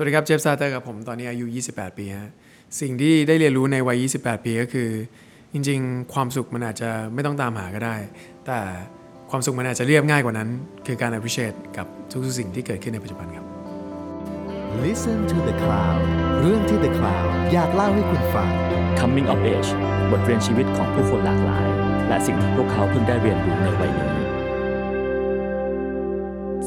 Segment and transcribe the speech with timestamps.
[0.00, 2.30] สวัสดีครับเจฟซาเตอร์กับผมตอนนี้อายุ 28 ปีฮะ
[2.80, 4.88] สิ่งที่ได้เรียนรู้ในวัย 28 ปีก็คือ
[5.52, 7.96] จริง ๆ ความสุขมันอาจจะไม่ต้องตามหาก็ได้
[8.46, 8.58] แต่
[9.30, 10.48] ความสุขมันอาจจะเรียบง่ายกว่านั้น
[10.86, 13.46] คือการ appreciate กับทุกๆสิ่งที่เกิดขึ้นในปัจจุบันครับ
[14.84, 16.00] Listen to the Cloud
[16.40, 18.50] เรื่องที่ The Cloud อยากเล่าให้คุณฟัง
[19.00, 19.70] Coming of Age
[20.10, 21.66] บทเรียนชีวิตของผู้คนหลากหลาย
[22.08, 24.17] และสิ่งที่พวกเขาเพิ่งได้เรียนรู้ในวัยนี้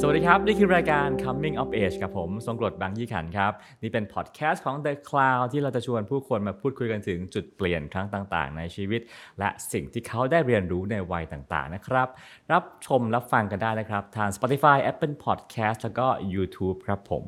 [0.04, 3.52] สวัสดีครับ นี่คือรายการ Coming of Age กับผมทรงกรดบางยี่ขันครับ
[3.82, 9.02] นี่เป็นพอดแคสต์ของ The Cloud ที่เราจะชวนผู้คนมาพูดคุยกันถึงจุดเปลี่ยนครั้งต่าง ๆ ในชีวิต
[9.40, 12.08] และสิ่งที่เขาได้เรียนรู้ในวัยต่าง ๆ นะครับ
[12.52, 17.26] รับชมรับฟังกันได้นะครับ ทาง Spotify Apple Podcast แล้วก็ YouTube ครับผม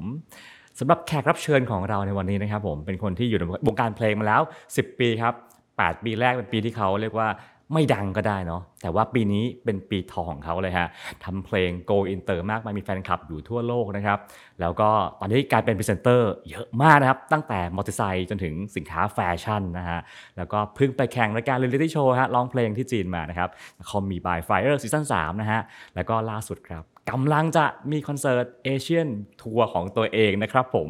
[0.79, 4.41] สำหรับแขกรับเชิญของเราในวันนี้นะครับผมเป็นคนที่อยู่ในวงการเพลงมาแล้ว
[4.73, 5.35] 10 ปีครับ
[5.73, 7.27] 8ปีแรกเป็นปีที่เขาเรียกว่า
[7.71, 10.87] ไม่ดังก็ได้เนาะแต่ว่าปีนี้เป็นปีทองของเขาเลยฮะ
[11.23, 14.17] ทำเพลง Go Inter มากมายมีแฟนคลับอยู่ทั่วโลกนะครับ
[14.61, 19.99] แล้วก็ตอนนี้กลายเป็นพรีเซนเตอร์เยอะมากนะครับ ตั้งแต่มอเตอร์ไซค์จนถึงสินค้าแฟชั่นนะฮะ
[20.37, 23.49] แล้วก็เพิ่งไปแข่งรายการเรียลลิตี้โชว์ฮะร้องเพลงที่จีนมานะครับ
[23.89, 25.61] Call Me By Fire ซีซั่น3นะฮะ
[25.95, 29.07] แล้วก็ล่าสุดครับ กำลังจะมีคอนเสิร์ต Asian
[29.41, 30.89] tour ของตัวเองนะครับผม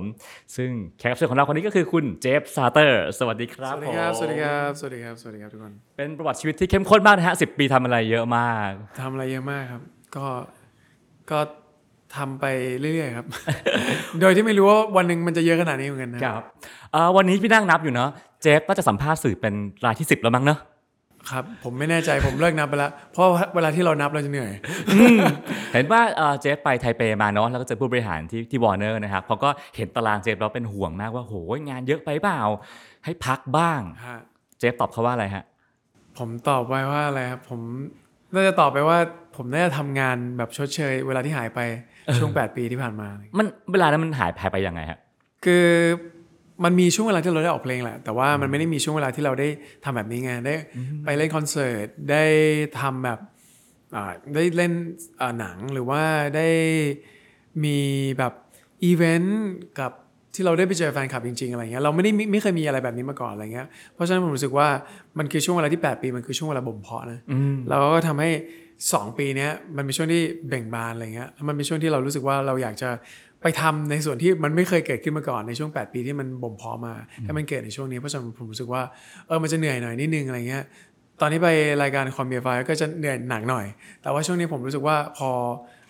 [0.55, 8.70] ซึ่งแขกรับเชิญของเราคนนี้ก็คือคุณเจฟซาเตอร์ สวัสดีครับ สวัสดีครับผมสวัสดีครับ สวัสดีครับ สวัสดีครับทุกคน เป็นประวัติชีวิตที่เข้มข้นมากนะฮะสิปีทำอะไรเยอะมาก
[9.02, 9.81] ทำอะไรเยอะมากครับ
[10.16, 10.25] ก็
[11.31, 11.39] ก็
[12.16, 12.45] ทำไป
[12.80, 13.27] เรื่อยๆครับ
[14.22, 16.44] โดยที่ไม่รู้ว่าวันหนึ่งมันจะเยอะขนาดนี้เหมือนกันนะครับ
[16.92, 18.09] เอ่อวันนี้พี่นั่งนับอยู่เนาะ
[18.42, 19.53] เจฟก็จะสัมภาษณ์สื่อเป็น
[19.86, 20.59] รายที่ 10 แล้วมั้งเนาะ
[21.32, 24.52] ครับ ผมไม่แน่ใจผมเลิกนับไปแล้ว เพราะเวลาที่เรานับเราจะเหนื่อย
[25.74, 32.42] เห็นว่าเอ่อเจฟไปไทเปมาเนาะแล้วก็เจอผู้บริหารที่ที่วอร์เนอร์นะครับเขาก็เห็นตารางเจฟแล้วเป็นห่วงมากว่าโหยงานเยอะไปเปล่า
[33.06, 34.20] ให้พักบ้างฮะ
[34.60, 35.44] เจฟตอบเขาว่าอะไรฮะ
[36.18, 37.62] ผมตอบไปว่าอะไรครับผม
[38.34, 38.98] น่าจะตอบไปว่า
[39.36, 41.60] ผมน่าจะทำงานแบบชดเชย เวลาที่หายไป
[42.18, 43.08] ช่วง 8 ปีที่ผ่านมา
[43.38, 45.00] มันเวลานั้นมันหายหายไปยังไงฮะ
[45.46, 45.66] คือ
[46.64, 49.48] มันมีช่วงเวลาที่เราได้ออกเพลงแหละ แต่ว่ามันไม่ได้มีช่วงเวลาที่เราได้
[49.84, 50.56] ทำแบบนี้ไงได้
[51.06, 52.23] ไปเล่นคอนเสิร์ตได้
[52.80, 53.20] ทำแบบ
[53.95, 54.73] อ่าได้เล่น
[55.22, 56.02] อ่าหนังหรือว่า
[56.36, 56.48] ได้
[57.64, 57.77] มี
[58.17, 58.33] แบบ
[58.83, 59.44] อีเวนต์
[59.80, 59.92] กับ
[60.36, 64.67] ที่เราได้ไปเจอแฟนคลับจริง ๆอะไรเงี้ยเราไม่ได้ไม่ไม่เคยมีอะไรแบบนี้มาก่อนอะไรเงี้ยเพราะฉะนั้นผมรู้สึกว่า
[65.17, 67.20] มันคือช่วงเวลาที่ 8 ปีมันคือช่วงเวลาบ่มเพาะนะ
[67.70, 68.30] แล้วก็ทำให้
[68.73, 72.89] 2 ปีเนี้ยมันเป็นช่วงที่เบ่งบานอะไรเงี้ยแล้วมันเป็นช่วงที่เรารู้สึกว่าเราอยากจะ
[73.43, 76.93] ไปทำในส่วนที่มันไม่เคยเกิดขึ้นมาก่อนในช่วง 8 ปีที่มันบ่มเพาะมา
[77.23, 78.81] ให้มันเกิดในช่วงนี้เพราะฉะนั้นผมรู้สึกว่า
[79.27, 80.64] เออมันจะเหนื่อยหน่อยนิดนึงอะไรเงี้ย
[81.21, 81.48] ตอนนี้ไป
[81.83, 83.65] รายการคอมเบียไฟก็จะเหนื่อยหนักหน่อย
[84.02, 85.30] แต่ว่าช่วงนี้ผมรู้สึกว่าพอ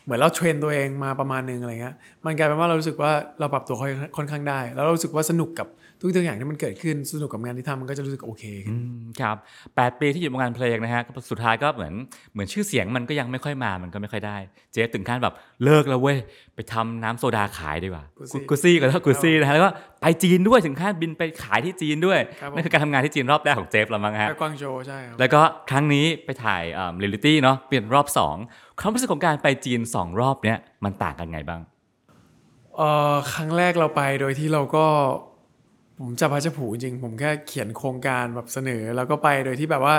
[0.04, 3.76] เหมือนเราเทรนตัวเองมาประมาณนึงอะไรเงี้ยมันกลายเป็นว่าเรารู้สึกว่าเราปรับตัว
[4.18, 5.68] ค่อนข้างได้ แล้วเรารู้สึกว่าสนุกกับ
[6.16, 9.36] ทุกๆอย่างที่มันเกิดขึ้นสนุกกับงานที่ทำมันก็จะรู้สึกโอเคขึ้นอืมครับ
[9.76, 11.94] แปดปีที่อยู่วงการเพลงนะฮะก็สุดท้ายก็เหมือน
[12.34, 14.38] เหมือนชื่อเสียงมันก็ยังไม่ค่อยมามันก็ไม่ค่อยได้
[14.74, 16.18] เจฟถึงขั้นแบบเลิกแล้วเว้ย
[16.56, 19.72] ไปทำน้ำโซดาขายดีกว่ากุซี่กุซี่ก่อนแล้วกุซี่นะฮะแล้วก็
[20.02, 26.64] ไปจีนด้วยถึงขั้นบินไปขายที่จีนด้วยครับผมนั่นคือการทำงานที่จีนรอบแรกของเจฟแล้วมั้งฮะไปกวางโจวใช่ครับแล้วก็ครั้งนี้ไปถ่าย
[27.00, 28.08] เรียลลิตี้เนาะเปลี่ยนรอบ
[28.44, 31.62] 2 ความรู้สึกของการไปจีน 2 รอบเนี้ยมันต่างกันไงบ้าง
[32.78, 34.86] เอ่อครั้งแรกเราไปโดยที่เราก็
[36.04, 39.96] ผมจับพลัดจับผลูจริง ผมแค่เขียนโครงการแบบเสนอ แล้วก็ไปโดยที่แบบว่า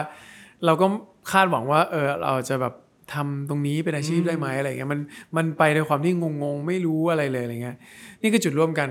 [0.65, 0.87] เราก็
[1.33, 2.75] คาดหวังว่า เออเราจะแบบ
[3.15, 5.01] ทำตรงนี้เป็นอาชีพได้ไหมอะไรเงี้ยมัน
[5.37, 6.13] มันไปในความที่
[6.43, 7.77] งงๆ ไม่รู้อะไรเลยอะไรเงี้ย
[8.23, 8.89] นี่คือจุดร่วมกัน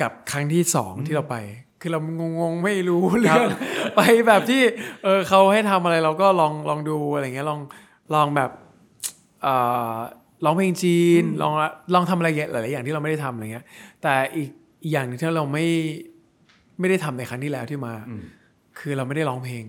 [0.00, 1.36] กับครั้งที่สองที่เราไป
[1.80, 2.00] คือเรา
[2.40, 3.42] งงๆไม่รู้เรื่อง
[3.96, 4.62] ไปแบบที่
[5.04, 7.60] เออเขาให้ทำอะไรเราก็ลองลองดูอะไรเงี้ยลอง
[8.14, 8.50] ลองแบบ
[9.42, 9.54] เอ่
[9.94, 9.96] อ
[10.44, 11.52] ร้องเพลงจีนลอง
[11.94, 13.64] ลองทำอะไรหลายๆอย่างที่เราไม่ได้ทำอะไรเงี้ย
[14.02, 14.50] แต่อีก
[14.82, 15.66] อีกอย่างหนึงที่เราไม่
[16.80, 17.94] ไม่ได้ทำในครั้งที่แล้วที่มา
[18.78, 19.64] คือเราไม่ได้ร้องเพลง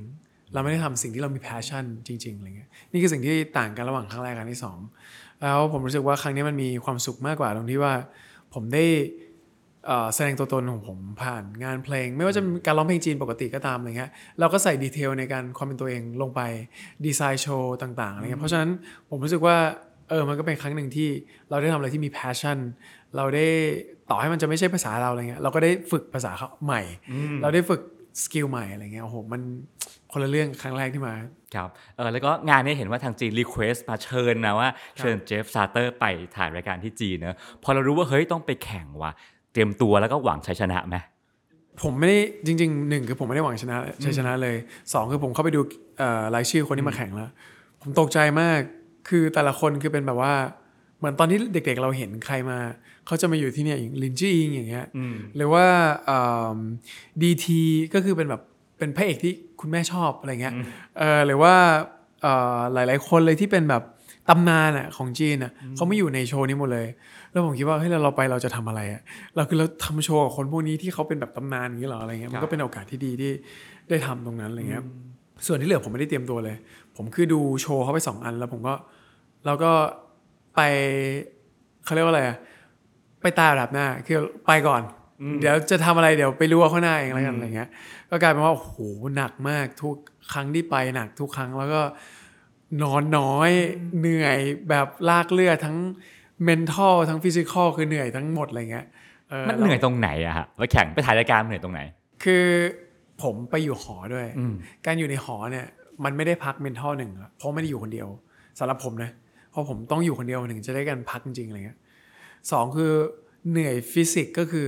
[0.53, 4.77] เราไม่ได้ทำสิ่งที่เรามี passion จริงๆอะไรเงี้ยนี่คือสิ่งที่ต่างกันระหว่างครั้งแรกกับครั้งที่สอง
[5.41, 7.93] แล้วผมรู้สึกว่าครั้งนี้มันมีความสุขมากกว่าตรงที่ว่า
[8.53, 8.85] ผมได้
[9.85, 16.41] เอ่อแสดงตัวตนของผมผ่านงานเพลง ไม่ว่าจะเป็นการร้องเพลงจีนปกติก็ตามอะไรเงี้ยเราก็ใส่ detail ในการความเป็นตัวเองลงไป
[17.05, 18.69] ดีไซน์โชว์ต่างๆอะไรเงี้ยเพราะฉะนั้น
[19.09, 19.57] ผมรู้สึกว่า
[20.09, 21.09] เออมันก็เป็นครั้งหนึ่งที่
[21.49, 22.57] เราได้ทำอะไรที่มี passion
[23.15, 23.47] เราได้
[24.13, 26.81] ต่อให้มันจะไม่ใช่ภาษาเราอะไรเงี้ยเราก็ได้ฝึกภาษาเขาใหม่
[27.41, 27.81] เราได้ฝึก
[28.23, 29.41] skill ใหม่อะไรเงี้ยโอ้โหมัน
[30.11, 31.13] คนละเรื่องครั้งแรกที่มา
[31.55, 36.05] ครับเออแล้วก็งานนี้เห็นว่าทางจีน request มาเชิญนะว่าเชิญเจฟซาเตอร์ไป
[36.35, 39.11] ถ่ายรายการที่จีนเนอะพอเรารู้ว่าเฮ้ยต้องไปแข่งว่ะ
[39.53, 40.95] เตรียมตัวแล้วก็หวังชัยชนะไหม
[41.81, 44.55] ผมไม่ได้จริงๆหนึ่งคือผมไม่ได้หวังชนะชัยชนะเลย
[44.93, 45.61] สองคือผมเข้าไปดู
[45.99, 47.29] เอ่อรายชื่อคนที่มาแข่งแล้ว
[47.81, 48.59] ผมตกใจมาก
[49.09, 50.33] คือแต่ละคนคือเป็นแบบว่า
[50.97, 52.57] เหมือนตอนที่เด็กๆเราเห็นใครมา
[53.07, 54.85] เขาจะมาอยู่ที่เนี่ยอย่างหลินจื้ออิ่งอย่างเงี้ย
[55.35, 55.65] หรือว่า
[57.23, 57.61] ดีที
[57.93, 58.41] ก็คือเป็นแบบ
[58.77, 60.53] เป็นพระเอกที่คุณแม่ชอบอะไรเงี้ย
[60.97, 61.53] เออหรือว่า
[62.21, 63.83] เอ่อหลาย ๆ คนเลยที่เป็นแบบ
[64.29, 66.87] ตำนานอะของจีนอะเขาไม่อยู่ในโชว์นี้หมดเลย
[67.31, 69.01] แล้วผมคิดว่าเฮ้ยเราเราไปเราจะทำอะไรอะ
[69.35, 73.31] เราคือเราทำโชว์กับคนพวกนี้ที่เขาเป็นแบบตำนานอย่างนี้เหรออะไรเงี้ยมันก็เป็นโอกาสที่ดีที่
[73.89, 74.83] ได้ทำตรงนั้นอะไรเงี้ย
[75.47, 76.55] ส่วนที่เหลือผมไม่ได้เตรียมตัวเลย
[76.97, 78.73] ผมคือดูโชว์เขาไปสองอันแล้วผมก็
[79.45, 79.71] เราก็
[80.55, 80.61] ไป
[81.85, 82.37] เขาเรียกว่าอะไรอะ
[83.23, 84.17] ไปตายแบบหน้าคือ
[84.47, 84.81] ไปก่อน
[85.41, 87.69] เดี๋ยวจะทำอะไรเดี๋ยวไปรู้เอาข้างหน้าเองแล้วกันอะไรเงี้ย
[88.09, 88.75] ก็กลายเป็นว่าโอ้โห
[89.15, 89.95] หนักมากทุก
[90.33, 91.81] ครั้งที่ไปหนักทุกครั้งแล้วก็
[92.83, 93.49] นอนน้อย
[93.99, 94.37] เหนื่อย
[94.69, 95.77] แบบลากเลือดทั้ง
[96.47, 98.85] mental ทั้ง physical คือเหนื่อยทั้งหมดอะไรเงี้ย
[99.31, 101.81] ออมันเหนื่อยตรงไหนอะฮะไปแข่งไปถ่ายรายการมันเหนื่อยตรงไหน
[102.23, 102.45] คือ
[103.23, 104.27] ผมไปอยู่หอด้วย
[104.85, 105.65] การอยู่ในหอเนี่ย
[106.03, 108.07] มันไม่ได้พัก mental หนึ่งอะเพราะไม่ได้อยู่คนเดียว
[108.59, 109.11] สำหรับผมนะ
[109.51, 111.77] เพราะผมต้องอยู่คนเดียวถึงจะได้การพักจริงๆอะไรเงี้ย
[112.51, 112.93] สองคือ
[113.49, 114.67] เหนื่อยฟิสิกส์ก็คือ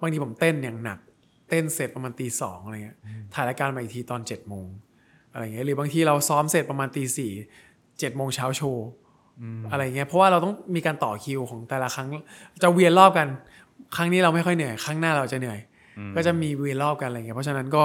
[0.00, 0.98] บางทีผมเต้นอย่างหนัก
[1.48, 2.98] เต้นเสร็จประมาณตีสองอะไรเงี้ย
[3.34, 4.66] ถ่ายรายการมาอีกทีตอนเจ็ดโมง
[5.32, 7.32] อะไรเงี้ยหรือบางทีเราซ้อมเสร็จประมาณตีสี่
[7.98, 8.88] เจ็ดโมงเช้าโชว์
[9.70, 12.06] อะไรเงี้ยเพราะว่าเราต้องมีการต่อคิวของแต่ละครั้ง
[12.62, 13.28] จะเวียนรอบกัน
[13.96, 15.58] ครั้งนี้เราไม่ค่อยเหนื่อย ครั้งหน้าเราจะเหนื่อย
[16.16, 17.84] ก็จะมีเวียนรอบกันอะไรเงี้ยเพราะฉะนั้นก็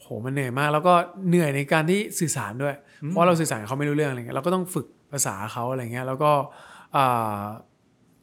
[0.00, 0.94] โหมันเหนื่อยมาก แล้วก็
[1.28, 2.74] เหนื่อยในการที่สื่อสารด้วย
[3.08, 6.32] เพราะเราสื่อสารกับเขาไม่รู้เรื่องอะไรเงี้ยเราก็ต้องฝึกภาษาเขาอะไรเงี้ยแล้วก็
[6.96, 7.42] อ่า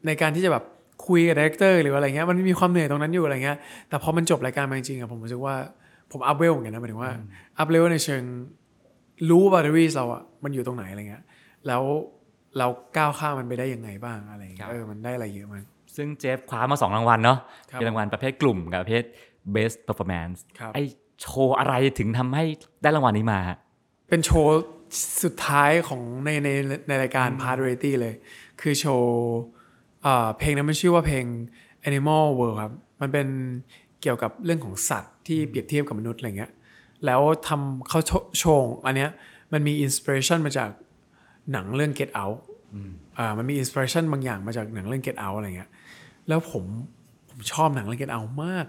[0.05, 0.63] ในการที่จะแบบ
[1.07, 3.57] คุยกับ director หรืออะไรเงี้ยมันมีความเหนื่อยตรงนั้นอยู่อะไรเงี้ย
[3.89, 5.55] แต่พอมันจบรายการมาจริงๆอะผมรู้สึกว่า
[6.11, 7.11] ผม up level เหมือนกันนะหมายถึงว่า
[7.57, 8.23] up level ในเชิง
[9.29, 11.23] รู้บาร์เ r รี่เราอะมันอยู่ตรงไหนอะไรเงี้ย
[11.67, 11.83] แล้ว
[12.57, 12.67] เรา
[12.97, 15.63] ก้าวข้ามมันไปได้ยังไงบ้างอะไรเงี้ครับเออมันได้อะไรเยอะมาก
[15.95, 17.37] ซึ่งเจฟคว้ามาสองรางวัลเนาะ
[17.71, 19.03] ครับมีรางวัลประเภทกลุ่มกับประเภท
[19.55, 20.79] best performance ครับไอ
[21.21, 22.45] โชว์อะไรถึงทำให้
[22.81, 23.57] ได้รางวัลนี้มาฮะ
[24.09, 24.53] เป็นโชว์
[25.23, 26.49] สุดท้ายของในใน
[26.87, 28.13] ในรายการ p a r t Variety เลย
[28.61, 29.11] คือโชว์
[30.07, 31.25] เอ่อเพลงนั้นมันชื่อว่าเพลง
[31.89, 33.27] Animal World ครับ มันเป็น
[34.01, 36.51] เกี่ยวกับเรื่องของสัตว์ที่เปรียบเทียบกับมนุษย์อะไรเงี้ย
[37.05, 39.09] แล้วทำเขาโชโชว์อันเนี้ย
[39.53, 40.69] มันมีอินสปิเรชันมาจาก
[41.51, 42.37] หนังเรื่อง Get Out
[43.17, 45.69] อ่ามันมีอินสปิเรชันบางอย่างมาจากหนังเรื่อง Get Out อะไรเงี้ย
[46.27, 46.63] แล้วผม
[47.29, 48.65] ผมชอบหนังเรื่อง Get Out มาก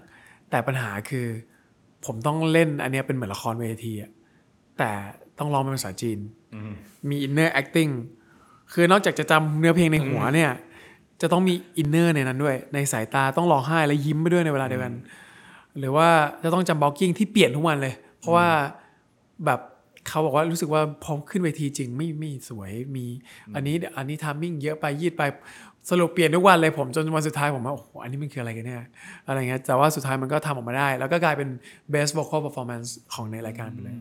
[0.49, 1.27] แต่ปัญหาคือ
[2.05, 4.11] ผมต้องเล่นอันเนี้ยเป็นเหมือนละครเวทีอะ
[4.77, 4.91] แต่
[5.37, 6.19] ต้องร้องเป็นภาษาจีน
[7.09, 7.91] มี inner acting
[8.73, 10.51] คือนอกจากจะจำเนื้อเพลงในหัวเนี่ย
[11.21, 14.93] จะต้องมี inner ในนั้นด้วย ในสายตาต้องร้องไห้และยิ้มไปด้วยในเวลาเดียวกัน
[15.79, 16.07] หรือว่า
[16.43, 18.47] จะต้องจำ blocking ที่เปลี่ยนทุกวันเลย เพราะว่า
[19.45, 19.59] แบบ
[20.07, 23.05] เขาบอกว่ารู้สึกว่าพอขึ้นเวทีจริงไม่ไม่สวยมี
[23.55, 25.23] อันนี้อันนี้ timing เยอะไปยืดไป
[25.89, 28.83] สรุปเปลี่ยนทุกวันเลยผมจนวันสุดท้ายผมว่าโอ้โหอันนี้มันคืออะไรกันเนี่ย
[29.27, 31.49] อะไรเงี้ยแต่ว่าสุดท้ายมันก็ทำออกมาได้ แล้วก็กลายเป็น
[31.93, 33.95] best vocal performance ของในรายการไปเลย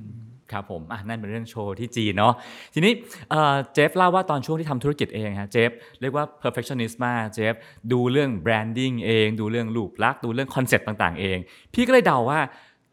[0.52, 2.34] ครับผมอะนั่นเป็นเรื่องโชว์ที่จีนเนาะ
[2.74, 2.92] ทีนี้
[3.30, 7.54] เอ่อเจฟเล่าว่าตอนช่วงที่ทำธุรกิจเองฮะเจฟเรียกว่า perfectionist มากเจฟ
[7.92, 11.38] ดูเรื่อง branding เอง ดูเรื่องรูปลักษณ์ดูเรื่องคอนเซ็ปต์ต่างๆ เอง
[11.74, 12.40] พี่ก็เลยเดาว่า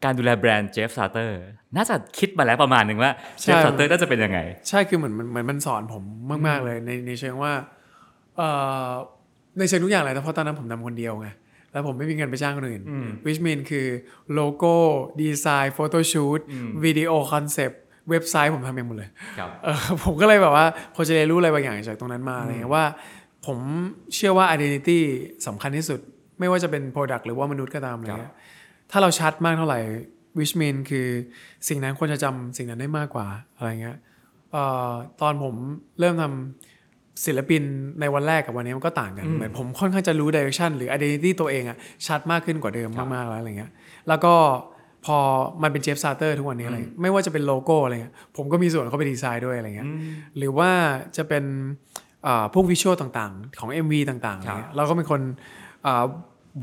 [0.04, 1.40] การดูแลแบรนด์เจฟซาเตอร์
[1.76, 4.38] น่าจะคิดมาแล้วประมาณหนึ่งว่าเจฟใช่ซาเตอร์น่าจะเป็นยังไง
[4.68, 6.02] ใช่คือเหมือนมันเหมือนมันสอนผม
[6.46, 7.52] มาก ๆ เลยในในเชิงว่า
[8.36, 8.48] เอ่
[8.86, 8.90] อ
[9.58, 11.28] ในเชิงทุกอย่างเลยแต่เพราะตอนนั้นผมทำคนเดียวไง
[11.76, 12.82] แล้วผมไม่มีเงินไปจ้างคนอื่น
[13.26, 13.86] which mean คือ
[14.34, 14.74] โลโก้
[15.20, 16.40] ดีไซน์ photo shoot
[16.84, 17.80] วิดีโอคอนเซปต์
[18.10, 22.84] เว็บไซต์ผมทำเองหมดเลยครับเออผมก็เลยแบบว่าพอจะเรียนรู้อะไรบางอย่างจากตรงนั้นมาอะไรเงี้ยว่า
[23.46, 23.58] ผม
[24.14, 24.98] เชื่อว่า identity
[25.46, 26.00] สำคัญที่สุด
[26.38, 28.32] ไม่ว่าจะเป็น product หรือว่ามนุษย์ก็ตามอะไรเงี้ย
[28.90, 29.80] ถ้าเราชัดมากเท่าไหร่
[30.38, 31.06] which mean คือ
[31.68, 33.26] สิ่งนั้นคนจะจำสิ่งนั้นได้มากกว่า
[33.56, 33.96] อะไรเงี้ย
[34.52, 34.90] เอ่อ
[35.20, 35.54] ตอนผม
[35.98, 36.75] เริ่มทำ
[37.24, 37.62] ศิลปิน
[38.00, 41.76] ในวันแรกกับวันนี้มันก็ต่างกัน เหมือนผมค่อนข้างจะรู้ direction หรือ identity ตัวเองอะ
[42.06, 43.70] ชัดมากขึ้นกว่าเดิมมากๆแล้วอะไรเงี้ย
[44.08, 44.34] แล้วก็
[45.04, 45.18] พอ
[45.62, 49.88] มันเป็นเจฟซาเตอร์ทุกวันนี้อะไรไม่ว่าจะเป็นโลโก้อะไรเงี้ยผมก็มีส่วนเข้าไปดีไซน์ด้วยอะไรเงี้ย
[50.36, 50.70] หรือว่า
[51.16, 51.44] จะเป็น
[52.26, 55.20] อ่าพวก visual ต่างๆ ของ MV ต่างๆอะไรเงี้ยเราก็เป็นคน
[55.86, 56.04] อ่า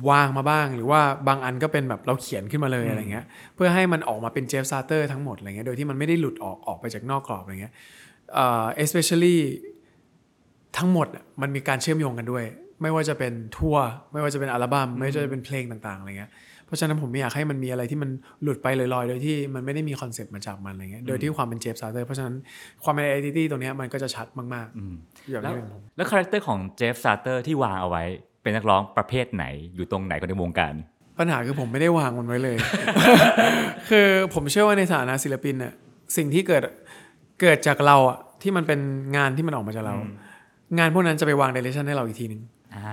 [0.10, 7.74] วางมาบ้าง หรือว่าบางอันก็เป็นแบบเราเขียนขึ้นมาเลยอะไรเงี้ยเพื่อให้มันออกมาเป็นเจฟซาเตอร์ทั้งหมดอะไรเงี้ยโดยที่มันไม่ได้หลุดออกออกไปจากนอกกรอบอะไรเงี้ย
[8.38, 9.38] อ่า especially
[10.78, 12.46] ทั้งหมดอะมันมีการเชื่อมโยงกันด้วย
[12.82, 16.32] ไม่ว่าจะเป็นทัวร์ไม่ว่าจะเป็นอัลบั้มไม่ว่าจะเป็นเพลงต่างๆอะไรเงี้ย
[16.66, 18.10] เพราะฉะนั้นผมไม่อยากให้มันมีอะไรที่มัน
[18.44, 22.36] หลุดไปลอยๆ โดยที่มันไม่ได้มีคอนเซปต์มาจากมันอะไรเงี้ยโดยที่ความเป็นเจฟซาเตอร์เพราะฉะนั้น
[22.84, 28.04] ความเป็น identity ตรงเนี้ยมันก็จะชัดมากๆอย่างแล้วที่เป็นผมแล้วคาแรคเตอร์ของเจฟซาเตอร์ที่วางเอาไว้
[28.42, 30.74] เป็นนักร้องประเภทไหนอยู่ตรงไหนกันในวงการ
[31.20, 32.58] ปัญหาคือผมไม่ได้วางมันไว้เลย
[33.90, 35.74] คือผมเชื่อว่าในฐานะศิลปินเนี่ย
[36.18, 36.64] สิ่งที่เกิด
[37.42, 38.80] เกิดจากเราอะที่มันเป็น
[39.18, 39.96] งานที่มันออกมาจากเรา
[40.78, 42.42] งานพวกนั้นจะไปวาง direction ให้เราอีกทีหนึ่ง
[42.76, 42.84] อ่า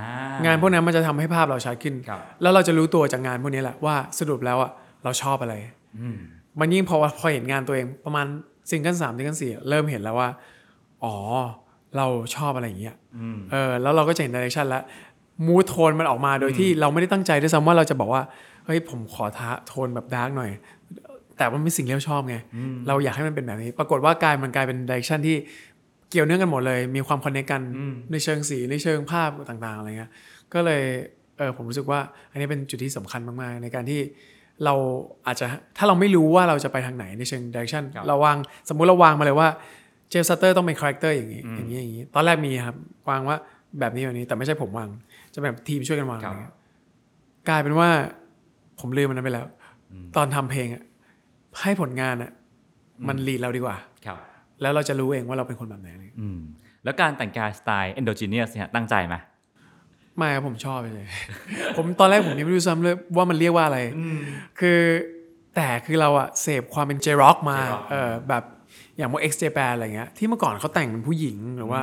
[0.45, 4.71] งานพวกนั้นมันจะทำให้ภาพเราชัดขึ้นครับแล้วเราจะรู้ตัวจากงานพวกนี้แหละว่าสรุปแล้วอะ
[5.05, 5.55] เราชอบอะไร
[6.61, 8.27] มันยิ่งพอพอเห็นงานตัวเองประมาณ
[8.71, 10.29] ซิงเกิลสามซิงเกิลสี่เริ่มเห็นแล้วว่า
[11.05, 11.15] อ๋อ
[11.97, 12.07] เรา
[12.37, 12.97] ชอบอะไรอย่างเงี้ย
[13.53, 14.83] เออแล้วเราก็จะเห็น direction แล้ว
[15.47, 18.23] mood tone มันออกมาโดยที่เราไม่ได้ตั้งใจด้วยซ้ำว่าเราจะบอกว่า
[18.67, 20.51] เฮ้ยผมขอทำโทนแบบ dark หน่อย
[21.37, 22.37] แต่มันเป็นสิ่งที่เราชอบไง
[22.89, 25.37] เราอยากให้มันเป็นแบบนี้ ปรากฏว่ากลายมันกลายเป็น direction ที่
[26.11, 30.11] เกี่ยวเนื่องกันหมดเลย มีความ connect กันอืมในเชิงสีในเชิงภาพต่างๆอะไรเงี้ย
[30.55, 30.83] ก็เลย
[31.39, 32.01] เออผมรู้สึกว่า
[32.31, 34.01] อันนี้เป็นจุดที่สำคัญมากๆ ในการที่
[34.65, 34.75] เรา
[35.27, 35.47] อาจจะ
[35.79, 38.37] ถ้าเราไม่รู้ว่าเราจะไปทางไหนในเชิง direction ครับเราวาง
[38.69, 39.49] สมมุติเราวางมาเลยว่า
[40.11, 42.77] เจฟซัตเตอร์ต้องเป็นคาแรคเตอร์อย่างนี้อย่างนี้อย่างนี้ ตอนแรกมีครับ
[43.11, 43.37] วางว่า
[43.81, 44.89] แบบนี้แบบนี้แต่ไม่ใช่ผมวาง
[45.35, 46.55] จะแบบทีมช่วยกันวางครับอะไรเงี้ย
[47.49, 47.89] กลายเป็นว่า
[48.81, 49.47] ผมลืมมันนั้นไปแล้ว
[50.17, 50.85] ตอนทำเพลงอะ
[51.61, 52.31] ให้ผลงานอะ
[53.09, 53.77] มัน lead เราดีกว่า
[54.07, 54.19] ครับ
[54.63, 56.41] แล้วเราจะรู้เองว่าเราเป็นคนแบบไหนอะไรเงี้ยอืม
[56.85, 59.15] แล้วการแต่งกายสไตล์ endogenous เนี่ยตั้งใจไหม
[60.17, 61.07] ไม่ครับผมชอบไปเลย
[61.77, 63.79] ผมตอนแรกผมยังไม่รู้ซ้ำเลยว่ามันเรียกว่าอะไร
[64.61, 64.81] คือ
[65.57, 68.45] แต่คือเราอะเสพความเป็นเจร็อกมา J-rock เออแบบ
[68.97, 71.81] อย่างพวก X Japan อะไรเงี้ยที่เมื่อก่อนเขาแต่งเป็นผู้หญิงหรือว่า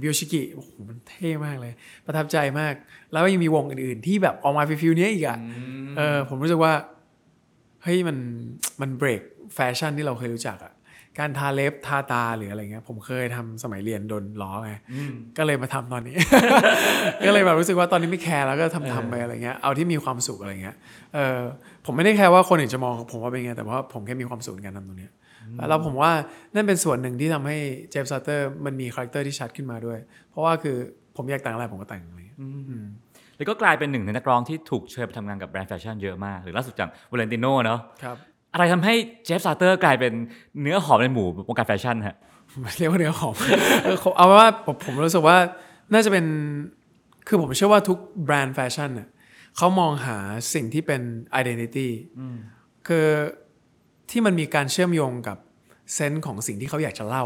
[0.00, 1.72] บิวชิกิโอ้โหมันเท่มากเลย
[2.06, 2.74] ประทับใจมาก
[3.12, 5.38] แล้วก็ยังมีวงอื่นๆ ที่แบบออกมาฟิลๆเนี้ยอีกอะ
[5.96, 6.72] เออผมรู้สึกว่า
[7.82, 8.16] เฮ้ยมัน
[8.80, 9.22] มันเบรก
[9.54, 10.72] แฟชั่นที่เราเคยรู้จักอะ
[11.18, 14.72] การทาเล็บทาตาหรืออะไรเงี้ยผมเคยทำสมัยเรียนโดนล้อไง
[15.38, 16.16] ก็เลยมาทำตอนนี้
[17.26, 20.76] ก็เลยแบบรู้สึกว่าตอนนี้ไม่แคร์แล้วก็ทำทำไปอะไรเงี้ยเอาที่มีความสุขอะไรเงี้ย
[21.14, 21.40] เออ
[21.84, 25.12] ผมไม่ได้แคร์ว่าคนอื่นจะมองผมว่าเป็นไงแต่ว่าผมแค่มีความสุขในการทำตรงเนี้ย
[25.68, 26.10] แล้วผมว่า
[26.54, 27.56] นั่นเป็นส่วนหนึ่งที่ทำให้
[27.90, 29.98] เจฟซัตเตอร์มันมีคาแรคเตอร์ที่ชัดขึ้นมาด้วย
[30.30, 30.76] เพราะว่าคือ
[31.16, 32.38] ผมอยากแต่งอะไรผมก็แต่งอะไรเงี้ย
[33.36, 38.16] แล้วก็กลายเป็นหนึ่งในนักร้องที่ถูกเชิญไปทำงานกับแบรนด์แฟชั่นเยอะมาก หรือล่าสุดอย่างวาเลนติโนเนาะครับ
[38.56, 38.94] อะไรทำให้
[39.24, 40.12] เจฟซาเตอร์กลายเป็น
[40.60, 42.16] เนื้อหอมในหมู่วงการแฟชั่นฮะ
[42.78, 43.34] เรียกว่าเนื้อหอม
[43.84, 45.36] เออเอาเป็นว่าผมผมรู้สึกว่า
[45.92, 46.24] น่าจะเป็น
[47.26, 49.08] คือผมเชื่อว่าทุกแบรนด์แฟชั่นเน่ย
[49.56, 50.16] เขามองหา
[50.54, 51.00] สิ่งที่เป็น
[51.40, 51.88] identity
[52.86, 53.06] คือ
[54.10, 55.36] ที่มันมีการเชื่อมโยงกับ
[55.94, 57.24] sense ของสิ่งที่เขาอยากจะเล่า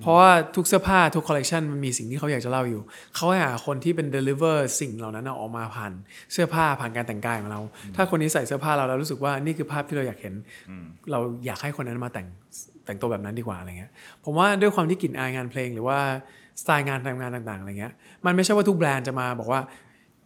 [0.00, 2.82] เพราะว่าทุกเสื้อผ้าทุกคอลเลกชันมันมีสิ่งที่เขาอยากจะเล่าอยู่
[3.14, 5.92] เขาให้หาคนที่เป็น deliver สิ่งเหล่านั้นออกมาผ่าน
[6.32, 7.60] เสื้อผ้าผ่านการแต่งกายของเรา
[7.96, 10.34] ถ้าคนนี้ใส่เสื้อผ้าเราแล้วรู้สึกว่านี่คือภาพที่เราอยากเห็น
[11.10, 12.26] เราอยากให้คนนั้นมาแต่ง
[12.84, 13.90] แต่งตัวแบบนั้นดีกว่าอะไรเงี้ย
[14.24, 15.98] ผมว่าด้วยความที่กลิ่นอายงานเพลงหรือว่า
[16.60, 17.92] สไตล์งานทำงานต่างๆอะไรเงี้ย
[18.26, 19.60] มันไม่ใช่ว่าทุกแบรนด์จะมาบอกว่า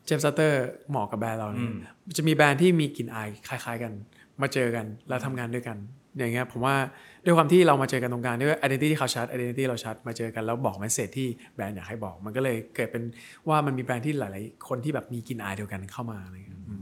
[0.06, 1.70] เจมส์ซัตเตอร์เหมาะกับแบรนด์เราเนี่ย
[2.16, 3.92] จะมีแบรนด์ที่มีกลิ่นอายคล้าย ๆกัน
[4.40, 5.76] มาเจอกันแล้วทำงานด้วยกัน
[6.18, 6.76] อย่างเงี้ยผมว่า
[7.24, 13.02] ด้วยความที่เรามาเจอกันตรงกลางด้วย identity เขาชัด identity เราชัดมาเจอกันแล้วบอก message ที่แบรนด์อยากให้บอก มันก็เลยเกิดเป็น
[13.48, 16.76] ว่ามันมีแบรนด์ที่หลาย ๆ คนที่แบบมีกลิ่นอายเดียวกันเข้ามาอะไรเงี้ยอื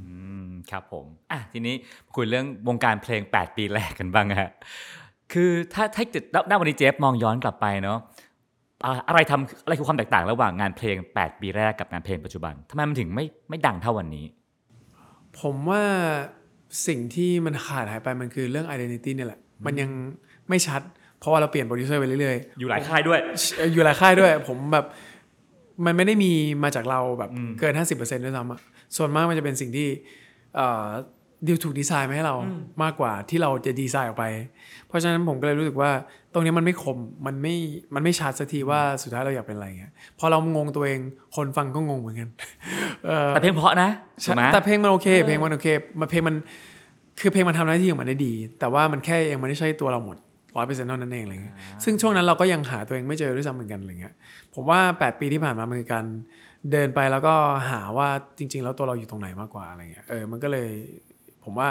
[0.47, 1.75] มครับผมอะทีนี้
[2.15, 4.51] คุยเรื่องวงการเพลง 8 ปีแรกกันบ้างฮะ
[5.33, 7.99] คือถ้าถ้าเกิดณวันนี้เจฟมองย้อนกลับไปเนาะ
[8.85, 14.27] อะอะไรทำอะไรคือความแตกต่างระหว่างงานเพลง 8 ปีแรกกับงานเพลงปัจจุบันทำไมมันถึงไม่ไม่ดังเท่าวันนี้
[15.41, 15.83] ผมว่า
[16.87, 19.91] สิ่งที่มันขาดหายไปมันคือเรื่อง identity เนี่ยแหละ มันยัง
[20.49, 20.81] ไม่ชัด
[21.19, 24.87] เพราะว่าเราเปลี่ยนโปรดิวเซอร์ไปเรื่อยอยู่หลายค่ายด้วยๆเอ่ออยู่หลายค่ายด้วย ผมแบบ
[25.85, 26.33] มันไม่ได้มี
[26.65, 28.61] มาจากเราแบบเกิน 50%ด้วยซ้ำอะ
[28.97, 29.89] ส่วนมากมันจะเป็นสิ่งที่
[31.45, 32.37] เอ่อดิวถูกดีไซน์มาให้เรา
[32.83, 34.25] มากกว่าที่เราจะดีไซน์ออกไป
[34.89, 35.91] เพราะฉะนั้นผมก็เลยรู้สึกว่า
[36.33, 37.55] ตรงนี้มันไม่คมมันไม่
[37.95, 41.01] มันไม่ชัดสักทีว่าสุดท้ายเราอยากเป็นอะไรเงี้ยพอเรางงตัวเอง
[41.37, 42.29] คนฟังก็งงเหมือนกัน
[43.07, 45.69] เออแต่เพลงเพราะนะถูใช่กไหมแต่เพลงมันโอเค เพลงมันโอเค
[46.01, 46.37] มันเพลงมัน
[47.21, 50.17] คือเพลงมันทำหน้าที่ของมันได้ดี แต่ว่ามันแค่ยังไม่ได้ใช่ตัวเราหมด
[50.57, 54.15] ร้อยเปอร์เซ็นต์เท่านั้นเองอะไรเงี้ยซึ่งช่วงนั้นเราก็ยังหาตัวเองไม่เจอด้วยซ้ำเหมือนกันอะไรเงี้ย
[54.55, 56.05] ผมว่า 8 ปีที่ผ่านมามันคือการ
[56.73, 57.35] เดินไปแล้วก็
[57.71, 60.69] หาว่าจริง ๆ แล้วตัวเราอยู่ตรงไหนมากกว่าอะไรเงี้ยเออมันก็เลย
[61.49, 61.71] ผมว่า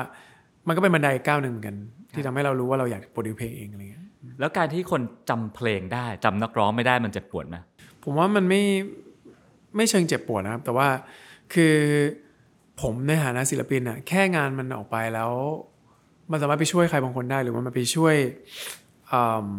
[0.67, 1.75] มันก็เป็นบันไดก้าวหนึ่งเหมือนกัน
[2.13, 4.05] ที่ทำให้เรารู้ว่าเราอยากโปรดิวเพลงเองอะไรเงี้ย
[4.39, 7.57] แล้วการที่คนจำเพลงได้จำนักร้องไม่ได้มันเจ็บปวดไหม
[8.03, 8.63] ผมว่ามันไม่
[9.75, 10.87] ไม่เชิงเจ็บปวดนะครับ แต่ว่า
[11.53, 11.75] คือ
[12.81, 15.31] ผมในฐานะศิลปินอะแค่งานมันออกไปแล้ว
[16.31, 18.15] มันสามารถไปช่วยใครบางคนได้หรือว่ามันไปช่วย
[19.11, 19.49] อืม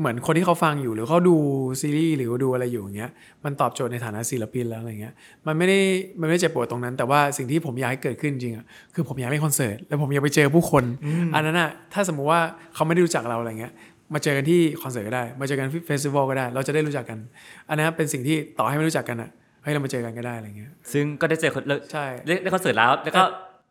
[0.00, 1.36] เหมือนคนที่เขาฟังอยู่หรือเขาดู
[1.80, 3.10] ซีรีส์หรือว่าดูอะไรอยู่อย่างเงี้ย
[3.44, 5.14] มันตอบโจทย์ในฐานะศิลปินแล้วอะไรเงี้ย
[5.46, 5.78] มันไม่ได้
[6.20, 8.64] มันไม่ได้เจ็บปวดตรงนั้น แต่ว่าสิ่งที่ผมอยากให้เกิดขึ้นจริงอะ
[8.94, 10.84] คือผมอยากเล่นคอนเสิร์ตแล้วผมอยากไปเจอผู้คน
[11.34, 12.40] อันนั้นอะถ้าสมมุติว่า
[12.74, 13.72] เขาไม่ได้รู้จักเราอะไรเงี้ย
[14.14, 17.18] มาเจอกันที่คอนเสิร์ตก็ได้ มาเจอกันที่เฟสติวัลก็ได้ เราจะได้รู้จักกัน
[17.68, 19.30] อันนั้นเป็นสิ่งที่ต่อให้ไม่รู้จักกันอะ
[19.62, 23.22] เฮ้ยเรามาเจอกันก็ได้อะไรเงี้ยซึ่งก็ได้เจอคนเลิกใช่ได้ได้คอนเสิร์ตแล้วแล้วก็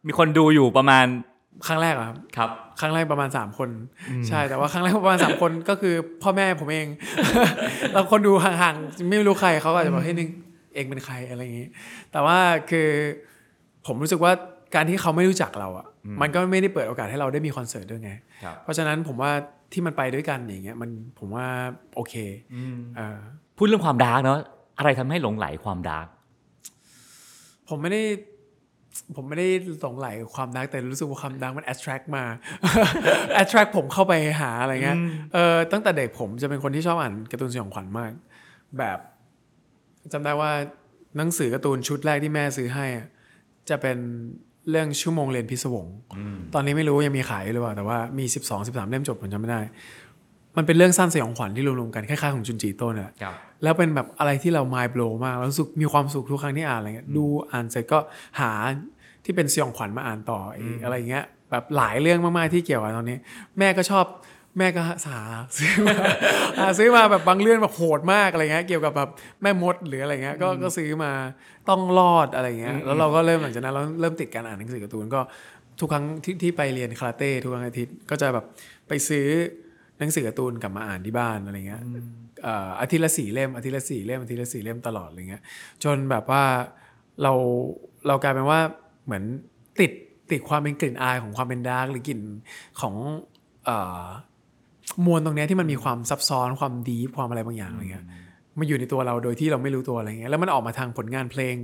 [0.07, 1.05] มีคนดูอยู่ประมาณ
[1.67, 3.69] ครั้งแรกอะครับครับ ครั้งแรกประมาณ 3 คน
[4.27, 6.87] ใช่แต่ว่าครั้งแรกประมาณ 3 คนก็คือพ่อแม่ผมเอง
[7.93, 10.29] แล้วคนดูห่างๆ ไม่รู้ใครเขาก็อาจจะบอกให้ยนึง
[10.75, 11.67] เองเป็นใครอะไรอย่างงี้
[12.11, 12.37] แต่ว่า
[12.69, 12.87] คือ
[13.85, 14.31] ผมรู้สึกว่า
[14.75, 15.87] การที่เขาไม่รู้จักเราอะ
[16.21, 18.11] มันก็ไม่ได้เปิดโอกาสให้เราได้มีคอนเสิร์ตด้วยไง
[18.43, 19.31] ครับเพราะฉะนั้นผมว่า
[19.73, 20.89] ที่มันไปด้วยกันอย่างเงี้ยมัน
[21.19, 21.47] ผมว่า
[21.95, 22.13] โอเค
[22.97, 23.17] เออ
[23.57, 24.39] พูดเรื่องความ dark เนาะ
[24.77, 26.07] อะไรทำให้หลงไหลความ dark
[27.69, 28.01] ผมไม่ได้
[29.15, 29.47] ผมไม่ได้
[29.81, 32.23] หลงไหลกับความ dark แต่รู้สึกว่าความ dark มัน attract มา
[33.41, 34.97] attract ผมเข้าไปหาอะไรเงี้ย
[35.33, 38.11] เออตั้งแต่เด็กผมจะเป็นคนที่ชอบอ่านการ์ตูนสยองขวัญมาก
[38.77, 38.99] แบบ
[40.11, 40.51] จำได้ว่า
[41.17, 43.07] หนังสือการ์ตูนชุดแรกที่แม่ซื้อให้อะ
[43.69, 43.97] จะเป็น
[44.69, 45.85] เรื่องชั่วโมงเรียนพิศวง
[46.53, 49.61] ตอนนี้ไม่รู้ยังมีขายอยู่หรือเปล่า แต่ว่ามี 12 13 เล่มจบผมจำไม่ได้
[50.57, 57.99] มันเป็นเรื่องสั้นสยองขวัญที่รวมๆกันคล้ายๆของจุนจีโต้เนี่ยแหละครับแล้วเป็นแบบอะไรที่เรา mind blow มากแล้วรู้สึกมีความสุขทุกครั้งที่อ่านอะไรเงี้ยดูอ่านเสร็จก็
[58.39, 58.51] หา
[59.25, 63.17] ที่เป็นสยองขวัญมาอ่านต่ออีกอะไรเงี้ยแบบหลายเรื่องมากๆที่เกี่ยวกับตอนนี้
[63.59, 64.05] แม่ก็ชอบ
[64.57, 65.21] แม่ก็หา
[65.57, 65.95] ซื้อมา
[66.59, 69.09] หาซื้อมาแบบบางเรื่องแบบโหดมากอะไรเงี้ยเกี่ยวกับแบบ
[69.41, 71.11] แม่มดหรืออะไรเงี้ยก็ก็ซื้อมา
[71.69, 75.19] ต้องรอดอะไรเงี้ยแล้วเราก็เริ่มหลังจากนั้นเราเริ่มติดการอ่านหนังสือการ์ตูนก็
[75.79, 78.45] ทุกครั้งที่ที่ไปเรียนคาราเต้ทุกวันอาทิตย์ก็จะแบบ
[78.87, 79.27] ไปซื้อ
[79.99, 81.81] หนังสือการ์ตูนกลับมาอ่านที่บ้านอะไรเงี้ย
[82.43, 85.43] เอ่ออาทิตย์ละสี่เล่มอาทิตย์ละสี่เล่มอาทิตย์ละสี่เล่มตลอดอะไรเงี้ย
[85.83, 86.43] จนแบบว่า
[87.23, 87.33] เรา
[88.07, 88.59] เรากลายเป็นว่า
[89.05, 89.23] เหมือน
[89.79, 89.91] ติด
[90.31, 92.19] ติดความเป็นกลิ่นอายของความเป็นดาร์กหรือกลิ่น
[92.81, 92.95] ของ
[93.65, 94.05] เอ่อ
[95.05, 98.05] มวลตรงเนี้ยที่มันมีความซับซ้อนความดีฟความอะไรบางอย่างอะไรเงี้ย
[98.59, 101.55] มาอยู่ในตัวเราโดยที่เราไม่รู้ตัวอะไรเงี้ยแล้วมันออกมาทางผลงานเพลง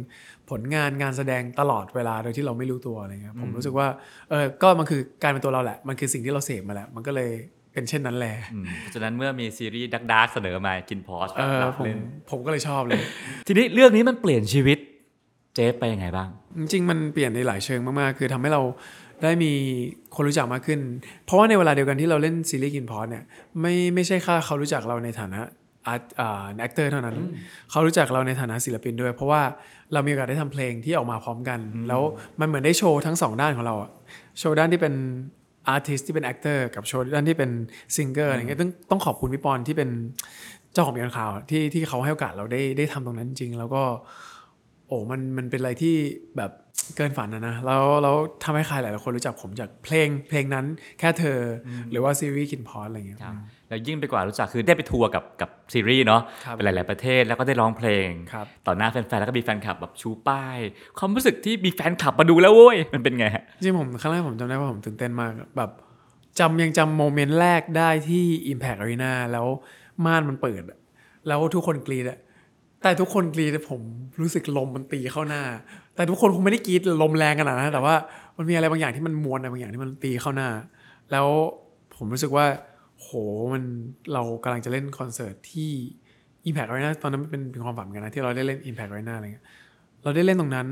[0.49, 3.87] ผลงานงานแสดงตลอดเวลาโดยที่เราไม่รู้ตัวอะไรเงี้ยผมรู้สึกว่า
[4.29, 7.31] เออก็มันคือการเป็นตัวเราแหละ มันคือสิ่งที่เราเสพมาแหละมันก็เลย
[7.75, 13.01] เป็นเช่นนั้นแหละอืมเพราะฉะนั้นเมื่อมีซีรีส์ดักดักเสนอมากินพอสเออรับผมเล่นผมก็เลยชอบเลย
[13.47, 14.77] ทีนี้เรื่องนี้มันเปลี่ยนชีวิต
[15.55, 16.29] เจฟไปยังไงบ้าง
[16.59, 18.61] จริงๆ มันเปลี่ยนในหลายเชิงมากๆ คือทำให้เรา
[19.23, 19.51] ได้มี
[20.15, 20.79] คนรู้จักมากขึ้น
[21.25, 23.23] เพราะว่าในเวลาเดียวกันที่เราเล่นซีรีส์ KinnPorsche เนี่ย
[23.61, 25.39] ไม่ไม่ใช่แค่เขารู้จักเราในฐานะ
[25.87, 27.15] art อ่า actor เท่านั้น
[27.71, 29.41] เขารู้จักเราในฐานะศิลปินด้วย เพราะว่า
[29.93, 32.01] เรามีโอกาสได้ทำเพลงที่ออกมาพร้อมกัน แล้ว
[32.39, 33.89] มันเหมือนได้โชว์ทั้งสองด้านของเราอะ
[34.39, 34.93] โชว์ด้านที่เป็น
[35.67, 37.51] artist ที่เป็น actor กับโชว์ด้านที่เป็น
[37.95, 39.89] singer อะไรเงี้ยต้องต้องขอบคุณพี่ปอนด์ที่เป็น
[40.73, 43.83] เจ้าของเพลงข่าวที่ที่เขาให้โอกาสเราได้ได้ทำตรงนั้นจริง แล้วก็
[44.87, 45.95] โอ้มันมันเป็นอะไรที่
[46.37, 46.51] แบบ
[46.95, 50.65] เกินฝันนะนะแล้วแล้วทำให้ใครหลายๆคนรู้จักผมจากเพลงเพลงนั้น
[50.99, 53.35] แค่เธออหรือว่าซีรีส์กินพอสอะไรเงี้ยครับ
[53.69, 60.57] แล้วยิ่งไปกว่ารู้จักคือได้ไปทัวร์กับกับซีรีส์เนาะครับไปหลาย ๆประเทศแล้วก็ได้ร้องเพลงครับต่อหน้าแฟน ๆ แล้วก็มีแฟนคลับแบบชูป้าย
[60.97, 65.71] ความรู้สึกที่มีแฟนคลับมาดูแล้วเว้ย มันเป็นไงฮะจริงๆผมครั้งแรกผมจำได้ว่าผมตื่นเต้นมากแบบ
[66.39, 69.47] จำยังจำโมเมนต์แรกได้ที่ Impact Arena แล้ว
[70.05, 70.79] ม่านมันเปิดอะ
[71.27, 72.19] แล้วทุกคนกรีดอะ
[72.83, 73.81] แต่ทุกคนกรีดแต่ผม
[74.21, 75.43] รู้สึกลมมันตีเข้าหน้า
[75.95, 77.95] แต่ทุกคนคงไม่ได้กรีดลมแรงขนาดนั้นนะแต่ว่า
[78.37, 80.49] มันมีอะไรบางอย่างที่มันมวนอะไรบางอย่างที่มันตีเข้าหน้า
[81.11, 81.27] แล้ว
[81.97, 82.45] ผมรู้สึกว่า
[83.01, 83.09] โห
[83.53, 83.63] มัน
[84.13, 85.71] เรากำลังจะเล่นคอนเสิร์ตที่
[86.47, 89.45] Impact Arena ตอนนั้นมันเป็นเป็นความฝันเหมือนกันนะ ที่เราได้เล่น Impact Arena อะไรเงี้ย
[90.03, 90.67] เราได้เล่นตรงนั้น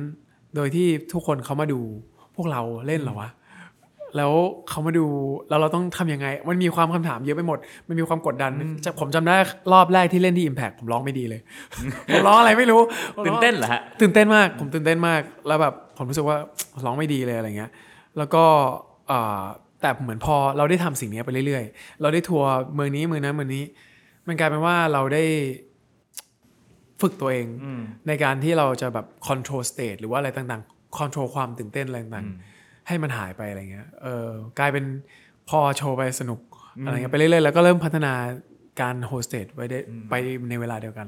[0.56, 1.80] โดยที่ทุกคนเขามาดู
[2.36, 3.30] พวกเราเล่นเหรอวะ
[4.18, 4.32] แล้ว
[4.70, 5.06] เขามาดู
[5.50, 7.58] แล้วเราต้องทำยังไง มันมีความคำถามเยอะไปหมด
[7.88, 8.52] มันมีความกดดัน
[8.84, 9.36] จะผมจำได้
[9.74, 11.42] รอบแรกที่เล่นที่ Impact ผมร้องไม่ดีเลย
[12.14, 12.82] ผมร้องอะไรไม่รู้
[13.16, 16.38] ผมร้ตื่องนเต้นเหรอฮะ ตื่นเต้นมาก ผมตื่นเต้นมาก แล้วแบบผมรู้สึกว่า
[16.86, 17.72] ร้องไม่ดีเลยอะไรเงี้ย
[18.18, 18.44] แล้วก็
[19.12, 19.44] อ่า
[19.84, 23.64] แต่เหมือนพอเราได้ทำสิ่งนี้ไปเรื่อยๆ เราได้ทัวร์เมืองนี้เมืองนั้นเมืองนี้
[24.28, 25.24] มันกลายเป็นว่าเราได้
[27.02, 27.48] ฝึกตัวเอง
[28.08, 34.28] ในการที่เราจะแบบ control state หรือว่าอะไรต่างๆ control ความตื่นเต้นอะไรต่างๆให้มันหายไปอะไรเงี้ยเออ
[34.60, 34.86] กลายเป็น
[35.50, 36.42] พอโชว์ไปสนุก
[36.86, 38.14] อะไรเงี้ยไปเรื่อยๆ แล้วก็เริ่มพัฒนา
[38.82, 40.14] การโฮสเตสไว้ได้ไป
[40.50, 41.08] ในเวลาเดียวกัน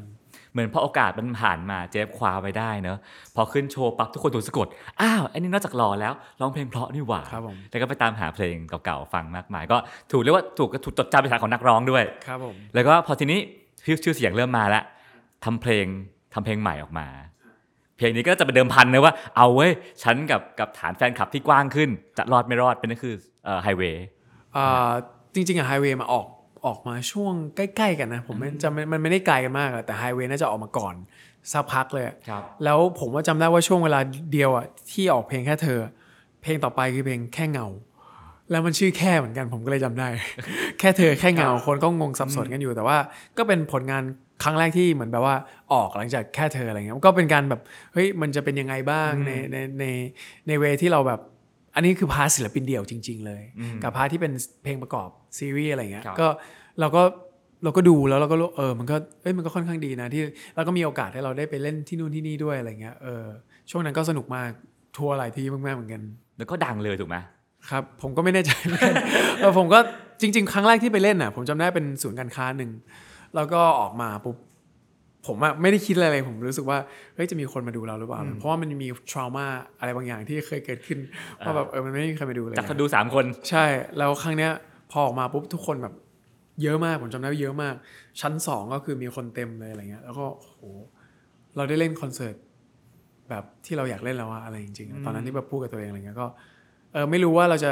[0.55, 2.97] เหมือนพอโอกาสมันผ่านมาเจฟคว้าไว้ได้เนอะ
[3.35, 4.67] พอขึ้นโชว์ปั๊บทุกคนถูกสะกด
[5.01, 9.77] อ้าวไอ้นี่นอกจากหล่อแล้วร้องเพลงเพราะนี่หว่าครับผมแล้วก็ไปตามหาเพลงเก่าๆฟังมากมาย ก็
[10.11, 13.39] ถูกเรียกว่าถูกถูกจดจำเป็นฐานของนักร้องด้วยครับผมแล้วก็พอทีนี้
[13.85, 14.83] ชื่อชื่อเสียงเริ่มมาแล้ว
[15.45, 15.85] ทำเพลง
[16.33, 17.07] ทำเพลงใหม่ออกมา
[17.97, 19.71] เพลงนี้ก็จะเป็นเดิมพันนะว่าเอาเว้ย
[20.03, 23.15] ฉันกับกับฐานแฟนคลับที่กว้างขึ้น จะรอดไม่รอดเป็นนั่นคือ
[23.63, 24.05] ไฮเวย์
[24.55, 24.91] อ่า
[25.33, 26.27] จริงๆอะไฮเวย์มาออก
[26.65, 30.95] ออกมาช่วงใกล้ ๆ กันนะ ผมไม่จะไม่มันไม่ได้ไกลกันมากอะแต่ไฮเวย์น่าจะออกมาก่อน
[31.51, 33.99] สักพักเลยอะครับแล้วผมว่าจำได้ว่าช่วงเวลา
[34.31, 35.79] เดียวอะที่ออกเพลงแค่เธอ
[36.41, 37.67] เพลงต่อไปคือเพลงแค่เงา
[38.51, 40.07] แล้วมันชื่อแค่เหมือนกันผมก็เลยจำได้
[40.79, 42.97] แค่เธอแค่เงาคนก็งงสับสนกันอยู่แต่ว่า
[43.37, 44.03] ก็เป็นผลงาน
[44.43, 45.35] ครั้งแรกที่เหมือนแบบว่า
[45.73, 47.61] ออกหลังจากแค่เธออะไรเงี้ยก็เป็นการแบบ
[47.93, 49.85] เฮ้ยมันจะเป็นยังไงบ้างในในใน
[50.47, 51.21] ใน way ที่เราแบบ
[51.75, 53.41] อันนี้คือ part ศิลปินเดี่ยวจริง ๆ เลย
[53.83, 56.27] กับ part ที่เป็นเพลงประกอบ ซีรีส์อะไรเงี้ยครับก็
[56.79, 57.03] เราก็
[57.63, 60.21] เราก็ดูแล้วเราก็รู้เออมันก็เอ้ยมันก็ค่อนข้างดีนะที่
[60.55, 63.23] แล้วก็มีโอกาสให้เราได้ไปเล่นที่นู่นที่นี่ด้วยอะไรเงี้ยเออ
[63.69, 64.49] ช่วงนั้นก็สนุกมาก
[64.97, 66.01] ทัวร์หลายที่มากๆเหมือนกัน
[66.37, 67.17] แล้วก็ดังเลยถูกไหม
[67.69, 68.95] ครับ ผมก็ไม่แน่ใจเหมือนกัน
[69.39, 69.79] เออผมก็
[70.21, 72.71] จริง ๆ ครั้งแรกที่ไปเล่นน่ะ ผมจำได้เป็นศูนย์การค้าหนึ่ง
[73.35, 74.37] แล้วก็ออกมาปุ๊บ
[75.27, 76.77] ผมอะไม่ได้คิดอะไรเลยผมรู้สึกว่า
[77.15, 79.45] เฮ้ยจะมีคนมาดูเราหรือเปล่า เพราะว่ามันมีทรามา
[79.79, 80.99] อะไรบางอย่างที่เคยเกิดขึ้น
[81.45, 83.65] ว่าแบบเออมันไม่มีใครมาดูเลยจากคนดูสามคนใช่
[83.97, 84.51] แล้วครั้งเนี้ย
[84.91, 85.93] พอออกมาปุ๊บทุกคนแบบ
[86.63, 87.75] เยอะมากผมจำได้ว่าเยอะมาก
[88.21, 90.59] ชั้นสองก็คือมีคนเต็มเลยอะไรเงี้ยแล้วก็โอ้โห
[91.55, 92.35] เราได้เล่นคอนเสิร์ต
[93.29, 96.27] แบบที่เราอยากเล่นแล้วอะอะไรจริงๆตอนนั้นที่แบบพูดกับตัวเองอะไรเงี้ยก็
[96.93, 97.71] เออไม่รู้ว่าเราจะ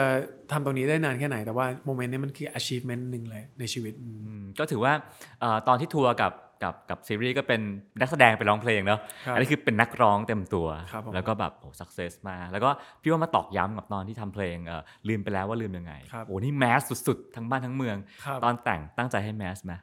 [0.51, 4.93] ทำตรงนี้ได้นานแค่ไหน แต่ว่าโมเมนต์นี้มันคือ achievement หนึ่งเลยในชีวิตอืมอืมก็ถือว่า
[5.39, 6.31] เอ่อตอนที่ทัวร์กับ
[6.63, 7.61] กับกับซีรีส์ก็เป็น
[7.99, 12.69] นักแสดงไปร้องเพลงเนาะครับอันนี้คือเป็นนักร้องเต็มตัวครับผมแล้วก็แบบโอ้สักเซสมากแล้วก็
[13.01, 19.73] พี่ว่ามาตอกย้ำกับตอนที่ทำเพลงเออลืมไปแล้วว่าลืมยังไงครับโอ้นี่แมสสุดๆ ทั้งบ้านทั้งเมืองครับตอนแต่งตั้งใจให้แมสไหม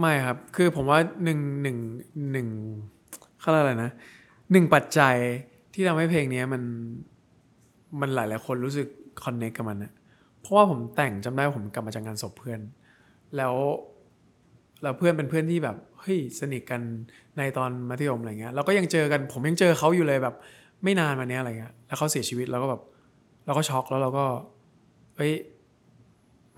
[0.00, 1.78] ไม่ครับ คือผมว่าหนึ่งหนึ่ง
[2.32, 2.48] หนึ่ง
[3.40, 3.90] เขาเรียกอะไรนะ
[4.52, 5.14] หนึ่งปัจจัย
[5.74, 6.62] ที่ทำให้เพลงเนี้ยมัน
[8.00, 8.88] มันหลายๆคนรู้สึก
[9.24, 9.92] คอนเน c กกับมันนะ
[10.40, 12.60] เพราะว่าผมแต่งจำได้ว่าผมกลับมาจากงานศพเพื่อน
[13.36, 13.54] แล้ว
[14.82, 16.80] แล้วเพื่อนเป็นเพื่อนที่แบบ เฮ้ยสนิทกัน
[17.36, 20.34] ในตอนมัธยมอะไรเงี้ยเราก็ยังเจอกันผมยังเจอเขาอยู่เลยแบบ
[20.84, 22.82] ไม่นานมาเนี้ยอะไรเงี้ยแล้วเขาเสียชีวิตเราก็แบบ
[23.46, 24.24] เราก็ช็อกแล้วเราก็
[25.16, 25.32] เฮ้ย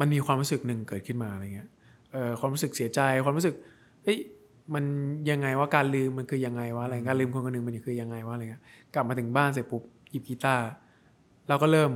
[0.01, 1.69] มันมีความรู้สึกหนึ่งเกิดขึ้นมาอะไรเงี้ย
[2.13, 3.55] เออความรู้สึกเสียใจความรู้สึก
[4.05, 4.19] เฮ้ย
[4.75, 4.85] มัน
[5.31, 8.63] ยังไงว่าการลืมมันคือยังไงวะอะไรการลืมคนคนหนึ่งมันคือยังไงวะอะไรเงี้ย
[8.95, 10.67] กลับมาถึงบ้านเสร็จปุ๊บหยิบกีตาร์
[11.49, 11.91] เราก็เริ่ม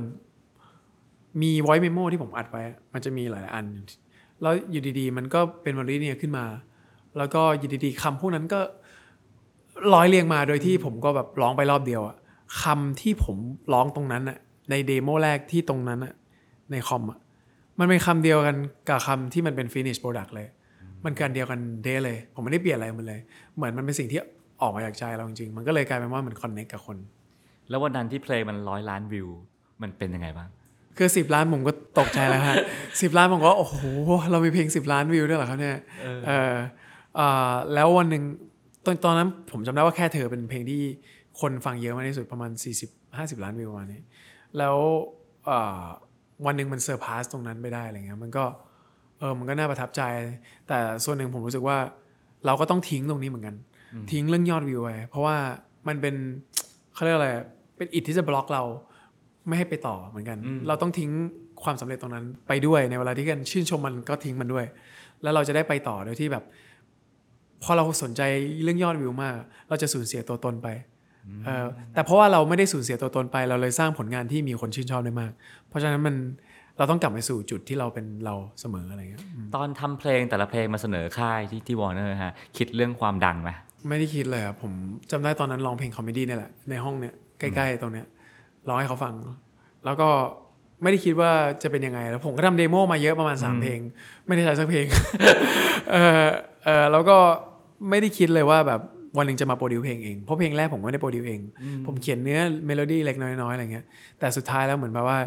[1.41, 3.65] มี voice memo ที่ผมอัดไว้ มันจะมีหลายอัน
[4.41, 6.45] แล้วอยู่ดีๆ มันก็เป็นวันนี้เนียขึ้นมา
[7.19, 8.59] แล้วก็อยู่ดีๆคำพวกนั้นก็
[9.93, 12.15] ร้อยเรียงมาโดยที่ผมก็แบบร้องไปรอบเดียวอะ
[12.63, 13.37] คำที่ผม
[13.73, 14.37] ร้องตรงนั้นอะ
[14.69, 16.13] ในเดโมแรกที่ตรงนั้นอะ
[16.71, 17.19] ในคอมอะ
[17.79, 18.55] มันเป็นคำเดียวกัน
[18.89, 20.47] กับคำที่มันเป็น finish product เลย
[21.05, 23.19] มันการเดียวกันเดเลย ผมไม่ได้เปลี่ยนอะไรมันเลย
[23.55, 24.19] เหมือนมันเป็นสิ่งที่
[24.61, 26.97] ออกมาจากใจเราจริงๆ มันก็เลยกลายเป็นว่ามัน connect กับคน
[27.69, 29.27] แล้ววันนั้นที่เพลงมันร้อยล้านวิว
[29.81, 30.49] มันเป็นยังไงบ้าง
[30.97, 32.55] คือ10ล้านผมก็ตกใจแล้วฮะ
[32.87, 33.75] 10ล้านผมก็โอ้โห
[34.31, 36.55] เรามีเพลง10ล้านวิวด้วยเหรอครับเนี่ย เออเอ่อ
[37.73, 38.23] แล้ววันหนึ่ง
[38.85, 40.81] ตอนตอนนั้นผมจำได้ว่าแค่เธอเป็นเพลงที่
[41.41, 42.51] คนฟังเยอะมากที่สุดประมาณ
[42.83, 44.01] 40 50 ล้านวิวประมาณนี้
[44.57, 44.77] แล้ว
[45.45, 45.83] เอ่อ
[46.45, 48.45] วันหนึ่งมัน surpass ตรงนั้นไปได้อะไรเงี้ยมันก็
[49.19, 50.01] เออมันก็น่าประทับใจ
[50.67, 51.77] แต่ส่วนหนึ่งผมรู้สึกว่า
[52.45, 53.55] เราก็ต้องทิ้งตรงนี้เหมือนกัน
[54.11, 55.35] ทิ้งเรื่องยอดวิวไปเพราะว่า
[55.87, 56.15] มันเป็น
[56.93, 57.29] เขาเรียกอะไร
[57.77, 58.63] เป็นอิทที่จะบล็อกเรา
[59.47, 61.09] ไม่ให้ไปต่อเหมือนกัน เราต้องทิ้ง
[61.63, 64.65] ความสำเร็จตรงนั้นไปด้วยในเวลาที่กันชื่นชมมันก็ทิ้งมันด้วย
[65.21, 66.43] แล้วเราจะได้ไปต่อโดยที่แบบ
[67.63, 68.21] พอเราสนใจ
[68.63, 69.35] เรื่องยอดวิวมาก
[69.69, 70.67] เราจะสูญเสียตัวตนไป
[71.45, 75.31] เออแต่เพราะว่าเราไม่ได้สูญเสียตัวตนไป เราเลยสร้างผลงานที่มีคนชื่นชอบได้มาก
[75.67, 76.15] เพราะฉะนั้นมัน
[76.77, 83.49] เราต้องกลับไปสู่จุดที่เราเป็นเราเสมออะไรเงี้ยอืมตอนทำเพลงแต่ละเพลงมาเสนอค่ายที่ที่วอร์เนอร์ฮะคิดเรื่องความดังไหม
[83.89, 84.73] ไม่ได้คิดเลยครับผม
[85.11, 88.05] จำได้ตอนนั้นร้องเพลง comedy เนี่ยแหละในห้องเนี่ยใกล้ๆตรงเนี้ย
[88.67, 89.13] ร้องให้เขาฟัง
[89.85, 90.09] แล้วก็
[90.81, 91.31] ไม่ได้คิดว่า
[91.63, 93.79] จะเป็นยังไง แล้วผมก็ทำ demo มาเยอะประมาณ 3 เพลง
[94.27, 94.85] ไม่ได้ใช้สักเพลง
[95.91, 96.27] เออ
[96.65, 97.17] เออแล้วก็
[97.89, 98.81] ไม่ได้คิดเลยว่าแบบ
[99.17, 101.39] วันหนึ่งจะมา produce เพลงเอง เพราะเพลงแรกผมไม่ได้ produce เอง
[101.85, 103.85] ผมเขียนเนื้อเมโลดี้เล็กน้อยๆอะไรเงี้ย
[104.19, 105.19] แต่สุดท้ายแล้วเหมือนแบบว่า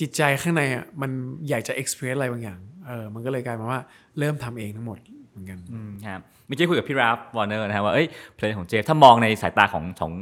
[0.00, 1.10] จิตใจข้างในอะมัน
[1.48, 3.80] อยากจะ express อะไรบางอย่าง เออ มันก็เลยกลายมาว่า
[4.18, 4.98] เริ่มทำเองทั้งหมด
[5.30, 10.12] เหมือนกันอืมครับเมื่อกี้คุยกับพี่ราฟวอร์เนอร์นะฮะว่า เอ้ยเพลงของเจฟถ้ามองในสายตาของของ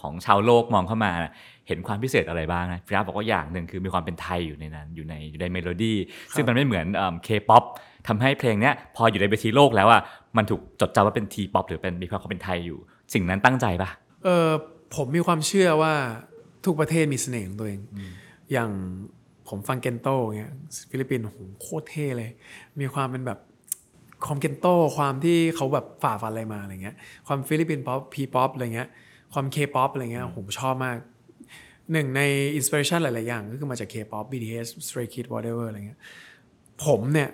[0.00, 1.32] ของชาวโลกมองเข้ามานะ
[1.68, 5.96] เห็นความพิเศษอะไรบ้างนะพี่ราฟบอกว่าอย่างหนึ่งคือมีความเป็นไทยอยู่ในนั้นอยู่ในอยู่ในเมโลดี้
[6.34, 6.86] ซึ่งมันไม่เหมือน
[7.24, 7.64] เคป๊อป
[8.08, 10.02] ทำให้เพลงเนี้ยพออยู่ในเวทีโลกแล้วอะ
[10.36, 12.78] มันถูกจดจำว่าเป็น T-pop หรือเป็นมีความเป็นไทยอยู่
[13.14, 13.90] สิ่งนั้นตั้งใจปะ
[14.24, 14.50] เออ
[14.94, 15.92] ผมมีความเชื่อว่า
[16.64, 17.80] ทุกประเทศมีเสน่ห์ของตัวเอง
[18.52, 18.70] อย่าง
[19.48, 20.52] ผมฟัง Gento เงี้ย
[20.90, 22.30] ฟิลิปปินส์โหโคตรเท่เลย
[22.80, 23.38] มีความเป็นแบบ
[24.26, 26.96] ความ Gento ความที่เขาแบบฝ่าฟันอะไรมาอะไรเงี้ย
[27.26, 28.88] ความฟิลิปปินส์ป๊อป P-pop อะไรเงี้ย
[29.32, 30.96] ความเคป๊อปอะไรเงี้ยผมชอบมาก
[31.92, 32.22] หนึ่งใน
[32.56, 36.00] inspiration หลาย ๆ อย่าง ก็คือมาจาก K-pop BTS Stray Kids whatever อะไรเงี้ย
[36.84, 37.30] ผมเนี่ย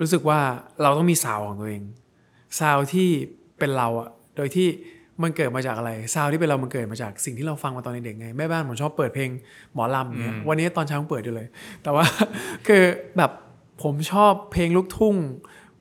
[0.00, 0.40] รู้สึกว่า
[0.82, 1.82] เราต้องมีซาวของตัวเอง
[2.58, 3.08] ซาวที่
[3.58, 4.68] เป็นเราอะโดยที่
[5.22, 9.30] มันเกิดมาจากอะไรซาวที่เป็นเรามันเกิดมาจากสิ่งที่เราฟังมาตอนเด็กๆไงแม่บ้านผมชอบเปิดเพลง
[9.74, 11.46] หมอลำเนี่ยวันนี้ตอนเช้าผมเปิดอยู่เลย
[11.82, 12.04] แต่ว่า
[12.66, 12.82] คือ
[13.16, 13.30] แบบ
[13.82, 15.16] ผมชอบเพลงลูกทุ่ง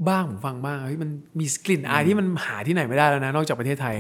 [0.09, 3.95] บ้างผมฟังบ้างเฮ้ยมันมีกลิ่นอายที่มันหาที่ไหนไม่ได้แล้วนะนอกจากประเทศไทย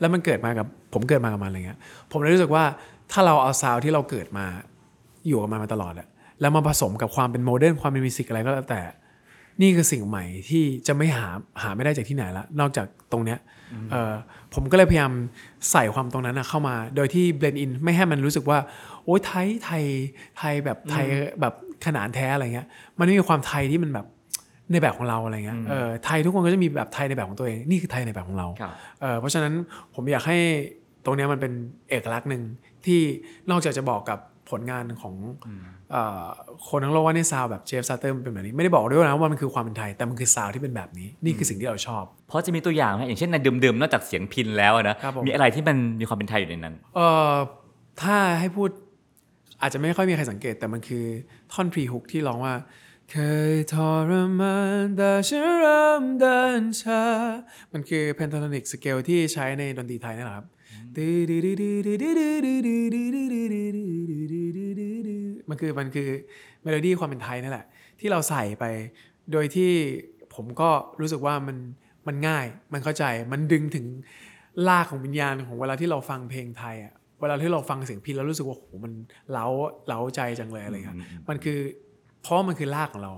[0.00, 1.78] แล้วมันเกิดมากับผมเกิดมากับมันอะไรเงี้ย
[2.12, 2.64] ผมเลยรู้สึกว่า
[3.12, 4.46] ถ้าเราเอาซาวที่เราเกิดมา
[5.26, 6.08] อยู่กับมันมาตลอดอะ
[6.40, 8.80] แล้วมาผสมกับความเป็น modern ความเป็น music อะไรก็แล้วแต่
[9.60, 11.28] นี่คือสิ่งใหม่ที่จะไม่หา
[11.62, 13.38] หาไม่ได้จากที่ไหนละ นอกจากตรงเนี้ย
[13.92, 14.12] เออ
[14.54, 15.12] ผมก็เลยพยายาม
[15.70, 18.58] ใส่ความตรงนั้นนะเข้ามา โดยที่ blend in ไม่ให้มันรู้สึกว่า
[19.04, 19.82] โอ้ยไทยไทย
[20.38, 21.06] ไทยแบบไทย
[21.40, 21.54] แบบ
[21.86, 22.66] ขนานแท้อะไรเงี้ย
[22.98, 24.06] มันไม่มีความไทยที่มันแบบ
[24.72, 29.52] ในแบบของเราอะไรเงี้ยเออไทยทุกคนก็จะมีแบบไทยในแบบของตัวเอง นี่คือไทยในแบบของเราครับเอ่อเพราะฉะนั้น
[29.94, 30.38] ผมอยากให้
[31.04, 31.52] ตรงเนี้ยมันเป็น
[31.90, 32.42] เอกลักษณ์หนึ่ง
[32.86, 33.00] ที่
[33.50, 34.18] นอกจากจะบอกกับ
[34.50, 35.14] ผลงานของ
[35.92, 36.24] เอ่อ
[36.68, 47.34] คนทั้งโลกว่าใน sound แบบ Jeff Satur มันเป็นแบบนี้ ไม่ได้บอกด้วยนะว่ามันคือความเป็นไทย แต่มันคือซาวที่เป็นแบบนี้ นี่คือสิ่งที่เราชอบ เพราะจะมีตัวอย่างไหมอย่างเช่นในดึมๆนอกจากเสียงพินแล้วอะนะครับผมมีอะไรที่มันมีความเป็นไทยอยู่ในนั้นเอ่อ
[48.02, 48.70] ถ้าให้พูด
[49.62, 51.04] อาจจะไม่ค่อยมีใครสังเกต แต่มันคือ
[51.52, 52.54] ท่อน pre-hook ที่ร้องว่า
[53.12, 53.16] เค
[53.52, 53.74] ยท
[54.10, 57.02] รมานแต่ฉันเริ่มเดินช้า
[57.72, 60.46] มันคือ pentatonic scale ที่ใช้ในดนตรีไทยนี่แหละครับ
[65.48, 66.08] มันคือมันคือ
[66.62, 67.66] เมโลดี้ความเป็นไทยนั่นแหละ
[68.00, 68.64] ที่เราใส่ไป
[69.32, 69.70] โดยที่
[70.34, 71.56] ผมก็รู้สึกว่ามัน
[72.06, 73.86] มันง่าย มันเข้าใจมันดึงถึง
[74.68, 78.92] รากของวิญญาณของเวลาที่เราฟังเพลงไทยอะเวลาที่เราฟังเสียงพินแล้วรู้สึกว่าโหมัน
[79.32, 79.46] เร้า
[79.88, 80.98] เร้าใจจังเลยอะไรเงี้ย
[81.28, 81.58] มันคือ
[82.22, 83.14] เพราะมันคือรากของเรา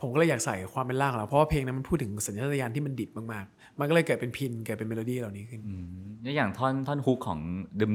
[0.00, 5.60] ผมก็เลยอยากใส่ความเป็นรากของเราเพราะว่าเพลงนั้นมันพูดถึงสัญชาตญาณที่มันดิบมากๆ มันก็เลยเกิดเป็นพินเกิดเป็นเมโลดี้เหล่านี้ขึ้น
[6.24, 7.38] นี่อย่างท่อนท่อน hook ของ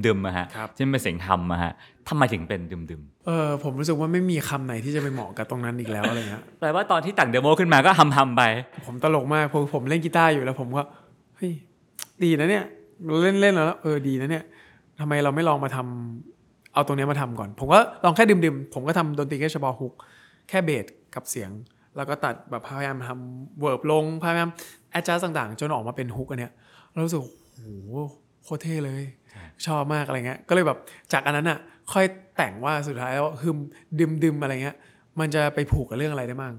[0.06, 1.74] ดึมๆอะฮะครับที่มันเป็นเสียงทำอะฮะ
[2.10, 8.44] ทำไมถึงเป็นดึมเออผมรู้สึกว่าไม่มีคำไหนที่จะไปเหมาะกับตรงนั้นอีกแล้วอะไรเงี้ยๆแปลว่าตอนที่แต่ง demo ขึ้นมาก็ฮัมฮัมๆไป
[8.86, 10.84] ผมตลกมากเพราะผมเล่นกีตาร์อยู่แล้วผมก็
[11.38, 11.52] เฮ้ย
[12.24, 12.66] ดีนะเนี่ย
[13.24, 14.44] เล่นเล่นแล้วเออดีนะเนี่ย
[15.00, 19.94] ทำไมเราไม่ลองมาทำเอาตรงเนี้ยมาทำก่อน ผมก็ลองแค่ดึมๆ ผมก็ทำดนตรีแค่เฉพาะ hook
[20.50, 21.52] แค่เบสกับเสียง
[21.96, 24.50] แล้วก็ตัดแบบพยายามทำ verb ลง พยายาม
[24.94, 26.52] แอดจัสต่างๆ จนออกมาเป็น hook อันเนี้ย
[26.92, 27.32] แล้วรู้สึกโอ้
[27.64, 27.68] โห
[28.44, 29.04] โคตรเท่เลย
[29.66, 30.78] ชอบมากอะไรเงี้ยก็เลยแบบ
[31.14, 31.60] จากอันนั้นอะ
[31.94, 32.06] ค่อย
[32.38, 33.58] แต่งว่าสุดท้ายแล้วฮึม
[34.00, 34.76] ดึมดึมอะไรเงี้ย
[35.20, 36.54] มันจะไปผูกกับเรื่องอะไรได้บ้าง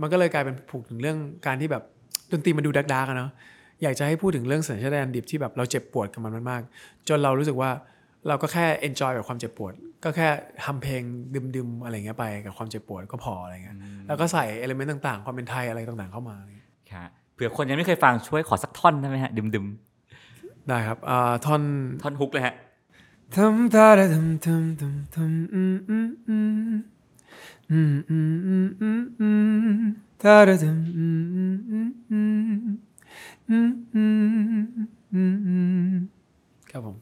[0.00, 1.82] มันก็เลยกลายเป็นผูกถึงเรื่องการที่แบบ
[2.32, 3.30] ดนตรีมันดูดักดักอะเนาะ
[3.82, 7.70] อยากจะให้พูดถึงเรื่องสัญชาตญาณดิบที่แบบเราเจ็บปวดกับมันมากๆจนเรารู้สึกว่า
[8.28, 9.72] เราก็แค่ enjoy กับความเจ็บปวด
[10.04, 10.28] ก็แค่
[10.64, 11.02] ทำเพลง
[11.56, 16.36] ดึมๆอะไรเงี้ยไปกับความเจ็บปวดก็พออะไรเงี้ยแล้วก็ใส่เอลิเมนต์ต่างๆ ความเป็นไทยอะไรต่างๆเข้ามา
[16.92, 19.66] ครับ เผื่อคนยังไม่เคยฟังช่วยขอสักท่อนได้ไหมฮะ ดึม
[20.68, 22.54] ได้ครับอ่าท่อนๆท่อนฮุกเลยฮะ
[23.34, 26.74] ทำตาดทำทำทำทำอืมอืมอืม
[27.70, 29.28] อืมอืมอืมอืมอื
[29.88, 32.42] มตาดทำอืมอืมอืมอืม
[33.50, 34.66] อืมอืม
[35.14, 35.56] อืมอื
[35.94, 36.02] ม
[36.70, 36.96] ครับผม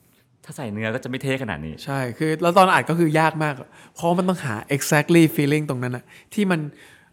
[0.44, 3.55] ถ้าใส่เนื้อก็จะไม่เท่ขนาดนี้ ใช่คือแล้วตอนอัดก็คือยากมาก
[3.94, 6.61] เพราะมันต้องหา exactly feeling ตรงนั้นอะที่มัน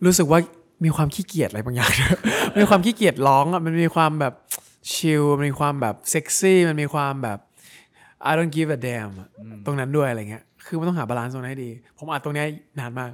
[0.05, 0.39] รู้สึกว่า
[0.83, 1.91] มีความขี้เกียจอะไรบางอย่าง
[2.59, 4.33] มีความขี้เกียจร้องอะมันมีความแบบ
[4.93, 7.39] ชิลมันมีความแบบเซ็กซี่มันมีความแบบ
[8.29, 9.29] I don't give a damn อะ
[9.65, 12.45] ตรงนั้นด้วยอะไรเงี้ย คือมันต้องหา balance ตรงนั้นให้ดี ผมอัดตรงเนี้ย
[12.79, 13.11] นานมาก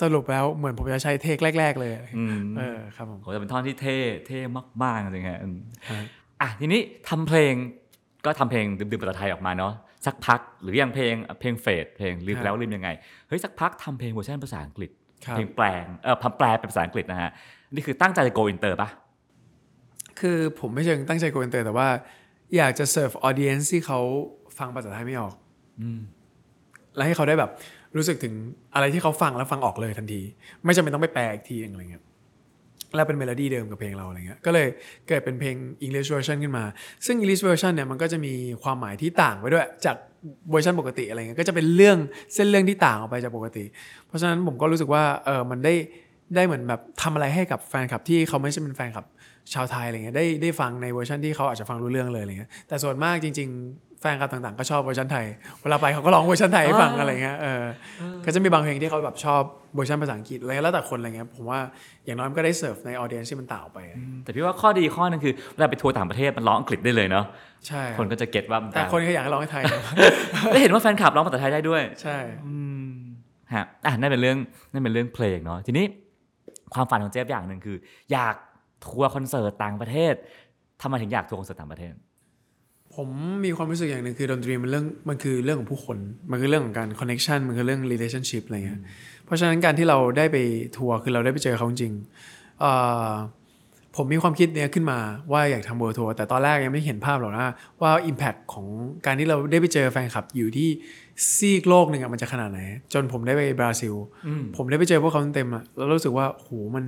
[0.00, 4.40] สรุปแล้วเหมือนผมจะใช้ take แรก ๆ เลยอืมเออครับผมโหจะเป็นท่อนที่เท่เท่
[4.82, 5.56] มากๆจริงๆฮะอืม
[5.88, 6.04] ครับ
[6.40, 7.54] อะทีนี้ทำเพลง
[8.24, 9.72] ก็ทำเพลงดึมๆภาษาไทยออกมาเนาะ
[10.06, 12.88] สักพักหรืออย่างเพลงเพลง Fade เพลงลืมแล้วลืมยังไง
[13.28, 17.30] เฮ้ยสักพักทำเพลงเวอร์ชันภาษาอังกฤษครับ เพลงแปลงเออพับแปลเป็นภาษาอังกฤษนะฮะ
[17.74, 18.88] นี่คือตั้งใจจะ go inter ปะ
[20.20, 21.88] คือผมไม่เชิงตั้งใจ go inter แต่ว่า
[22.56, 24.00] อยากจะเสิร์ฟ audience ที่เขา
[24.58, 25.34] ฟังภาษาไทยไม่ออก
[26.96, 27.50] แล้วให้เขาได้แบบ
[27.96, 28.34] รู้สึกถึง
[28.74, 30.20] อะไรที่เขาฟังแล้วฟังออกเลยทันที
[30.64, 32.04] ไม่จำเป็นต้องไปแปลอีกทีหนึ่งอะไรเงี้ย
[32.96, 34.68] แล้วเป็นเมโลดี้เดิมกับเพลงเราอะไรเงี้ย ก็เลย
[35.08, 35.54] เกิดเป็นเพลง
[35.84, 36.64] English version ขึ้นมา
[37.06, 39.96] ซึ่ง English version เนี่ยมันก็จะมีความหมายที่ต่างไปด้วยจาก
[40.50, 41.96] เวอร์ชันปกติอะไรเงี้ย ก็จะเป็นเรื่อง
[42.34, 43.64] เส้นเรื่องที่ต่างออกไปจากปกติ
[44.06, 45.74] เพราะฉะนั้นผมก็รู้สึกว่าเออมันได้
[46.36, 49.06] ได้เหมือนแบบทำอะไรให้กับแฟนคลับที่เขาไม่ใช่เป็นแฟนคลับ
[49.54, 55.26] ชาวไทยอะไรเงี้ยได้ได้ฟังในเวอร์ชันที่เขาอาจจะฟังรู้เรื่องเลยอะไรเงี้ย แต่ส่วนมากจริง ๆ แฟนคลับต่างๆ ก็ชอบเวอร์ชันไทย
[55.62, 57.62] เวลาไปเขาก็ร้องเวอร์ชันไทยให้ฟังอะไรเงี้ย เออ
[58.24, 59.42] ก็จะมีบางเพลงที่เขาแบบชอบ
[59.74, 61.58] เวอร์ชันภาษาอังกฤษอะไรแล้วแต่คนอะไรเงี้ย ผมว่า
[62.04, 63.80] อย่างน้อยมันก็ได้เสิร์ฟใน audience ที่มันต่างออกไป
[64.24, 67.24] แต่พี่ว่าข้อดีข้อหนึ่งคือเวลาไปทัวร์ต่างประเทศมันร้องอังกฤษได้เลยเนาะ
[67.66, 69.62] ใช่ คนก็จะ get ว่ามันแต่คนก็อยากให้ร้องให้ไทย
[70.52, 72.16] ได้เห็นว่าแฟนคลับร้องภาษาไทยได้ด้วย ใช่
[73.54, 74.38] ฮะ อะนั่นเป็นเรื่อง
[74.72, 75.84] นั่นเป็นเรื่องเพลงเนาะ ทีนี้
[76.74, 77.76] ความฝันของเจฟอย่างหนึ่งคือ
[78.12, 78.34] อยาก
[78.86, 80.14] ทัวร์คอนเสิร์ตต่างประเทศ
[80.82, 81.92] ทำไมถึงอยากทัวร์คอนเสิร์ตต่างประเทศ
[82.96, 83.08] ผม
[83.44, 85.98] มีความรู้สึกอย่างหนึ่งคือดนตรีมันเรื่องมันคือเรื่องของผู้คน
[86.30, 88.80] มันคือเรื่องของการ connection มันคือเรื่อง relationship อะไรเงี้ย
[89.24, 90.36] เพราะฉะนั้นการที่เราได้ไป
[90.76, 92.72] ทัวร์คือเราได้ไปเจอเขาจริงๆเอ่
[93.08, 93.10] อ
[93.96, 94.98] ผมมีความคิดเนี้ยขึ้นมา
[95.32, 98.66] ว่าอยากทำ world tour แต่ตอนแรกยังไม่เห็นภาพหรอกนะว่า Impact ของ
[99.06, 100.68] การที่เราได้ไปเจอแฟนคลับอยู่ที่
[101.34, 102.60] ซีกโลกหนึ่งอะมันจะขนาดไหน
[102.92, 103.94] จนผมได้ไปบราซิล
[104.56, 106.84] ผมได้ไปเจอพวกเขาเต็มๆอะแล้วรู้สึกว่าโหมัน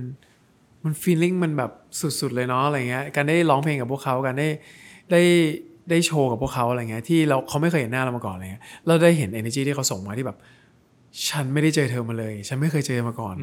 [0.83, 1.71] มันฟีลลิ่งมันแบบ
[2.19, 4.47] สุดๆเลยเนาะอะไรเงี้ยการได้ร้องเพลงกับพวกเขาการได้
[5.11, 5.21] ได้
[5.89, 10.37] ได้โชว์กับพวกเขาอะไรเงี้ยที่เราเขาไม่เคยเห็นหน้าเรามาก่อนอะไรเงี้ยเราได้เห็น energy ที่เขาส่งมาที่แบบ
[11.29, 13.35] ฉันไม่ได้เจอเธอมาเลย ฉันไม่เคยเจอมาก่อน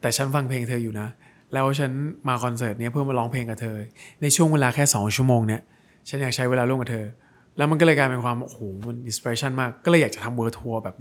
[0.00, 1.08] แต่ฉันฟังเพลงเธออยู่นะ
[1.52, 1.90] แล้วฉัน
[2.28, 3.76] มาคอนเสิร์ตเนี้ยเพื่อมาร้องเพลงกับเธอ
[4.22, 5.60] ในช่วงเวลาแค่สองชั่วโมงเนี้ย
[6.08, 7.06] ฉันอยากใช้เวลาร่วมกับเธอ
[7.56, 10.96] แล้วมันก็เลยกลายเป็นความโอ้โหมัน inspiration มาก ก็เลยอยากจะทำ world tour แบบ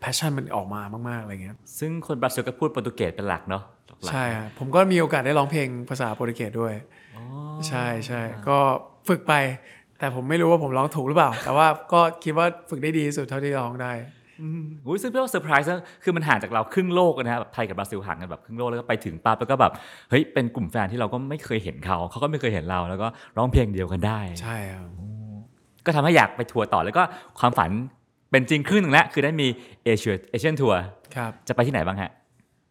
[0.00, 6.72] passion มันออกมามากๆอะไรเงี้ยซึ่งคนบราซิลก็พูดโปรตุเกสเป็นหลักเนาะหลักๆใช่ครับผมก็มีโอกาสได้ร้องเพลงภาษาโปรตุเกสด้วย
[7.68, 8.58] ใช่ใช่ก็
[9.08, 9.32] ฝึกไป
[10.02, 13.92] แต่ผมไม่รู้ว่าผมร้องถูกหรือเปล่า แต่ว่าก็คิดว่าฝึกได้ดีที่สุดเท่าที่ร้องได้
[14.86, 19.72] อุ้ยซึ่งพี่ว่าเซอร์ไพรส์นะคือมันห่างจากเราครึ่งโลกนะฮะแบบไทยกับบราซิลห่างกันแบบครึ่งโลกแล้วก็ไปถึงปั๊บแล้วก็แบบ
[20.10, 24.88] เฮ้ยเป็นกลุ่มแฟนที่เราก็ไม่เคยเห็นเขาเขาก็ไม่เคยเห็นเราแล้วก็ร้องเพลงเดียวกันได้ ใช่ครับ
[25.86, 27.02] ก็ทำให้อยากไปทัวร์ต่อแล้วก็
[27.38, 27.70] ความฝัน
[28.30, 29.46] เป็นจริงครึ่งหนึ่งแล้วคือได้มี
[29.84, 30.80] เอเชีย Asian tour
[31.16, 32.10] ครับจะไปที่ไหนบ้างฮะ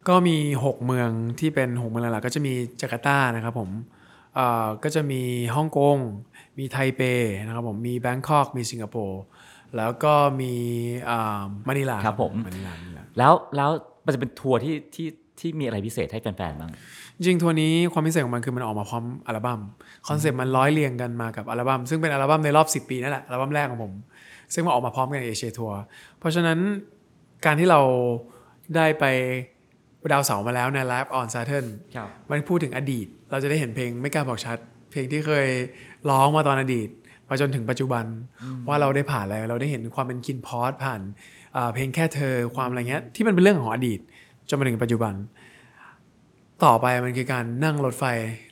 [0.09, 3.69] ก็มี 6 เมืองที่เป็น 6 เมืองหลักๆก็จะมีจาการ์ตานะครับผม
[4.35, 5.21] เอ่อก็จะมี
[5.55, 5.97] ฮ่องกง
[6.59, 7.01] มีไทเป
[7.45, 9.21] นะครับผมมี Bangkok มีสิงคโปร์
[9.77, 10.53] แล้วก็มี
[11.09, 13.69] อ่ามะนิลาครับผมมะนิลามะนิลาแล้วแล้ว
[14.05, 15.07] มันจะเป็นทัวร์ที่ที่
[15.39, 16.71] ที่มีอะไรพิเศษให้แฟนๆบ้าง
[17.15, 19.59] จริงๆทัวร์นี้ความพิเศษของมันคือมันออกมาพร้อมอัลบั้ม
[20.07, 23.93] คอนเซปต์มันร้อยเรียงกันมากับอัลบั้มซึ่งเป็นอัลบั้มในรอบ 10 ปีนั่นแหละอัลบั้มแรกของผม
[24.53, 25.79] ซึ่งมาออกมาพร้อมกันในเอเชียทัวร์
[26.19, 26.59] เพราะฉะนั้น
[27.45, 27.81] การที่เรา
[28.75, 29.05] ได้ไป
[30.11, 34.57] ดาวเสาร์มาแล้วใน Live on Saturn ครับมันพูดถึงอดีต เราจะได้เห็นเพลงไม่กล้าบอกชัด
[34.91, 35.47] เพลงที่เคย
[36.09, 36.89] ร้องมาตอนอดีต
[37.29, 38.05] มาจนถึงปัจจุบัน
[38.67, 41.01] ว่าเราได้ผ่านอะไรเราได้เห็นความเป็น KinnPorsche ผ่าน
[41.55, 43.99] อ่าเพลงแค่เธอความอะไรเงี้ยที่มันเป็นเรื่องของอดีต
[44.49, 45.13] จนมาถึงปัจจุบัน
[46.63, 48.03] ต่อไปมันคือการนั่งรถไฟ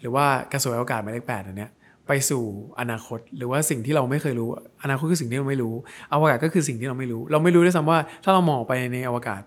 [0.01, 1.71] หรือว่ากระสวยอากาศหมายเลขแปดอันเนี้ย
[2.07, 2.43] ไปสู่
[2.79, 4.49] อนาคต หรือว่าสิ่งที่เราไม่เคยรู้
[4.83, 5.73] อนาคตคือสิ่งที่เราไม่รู้
[6.13, 9.41] อวกาศก็คือสิ่งที่เราไม่รู้ เราไม่รู้ด้วยซ้ำว่าถ้าเรามองไปในอวกาศ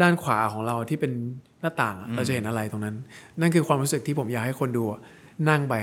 [0.00, 1.12] ด้านขวาของเราที่เป็น
[1.60, 2.96] หน้าต่างอะเราจะเห็นอะไรตรงนั้น
[3.40, 5.00] นั่นคือความรู้สึกที่ผมอยากให้คนดูอะ
[5.48, 5.74] นั่งไป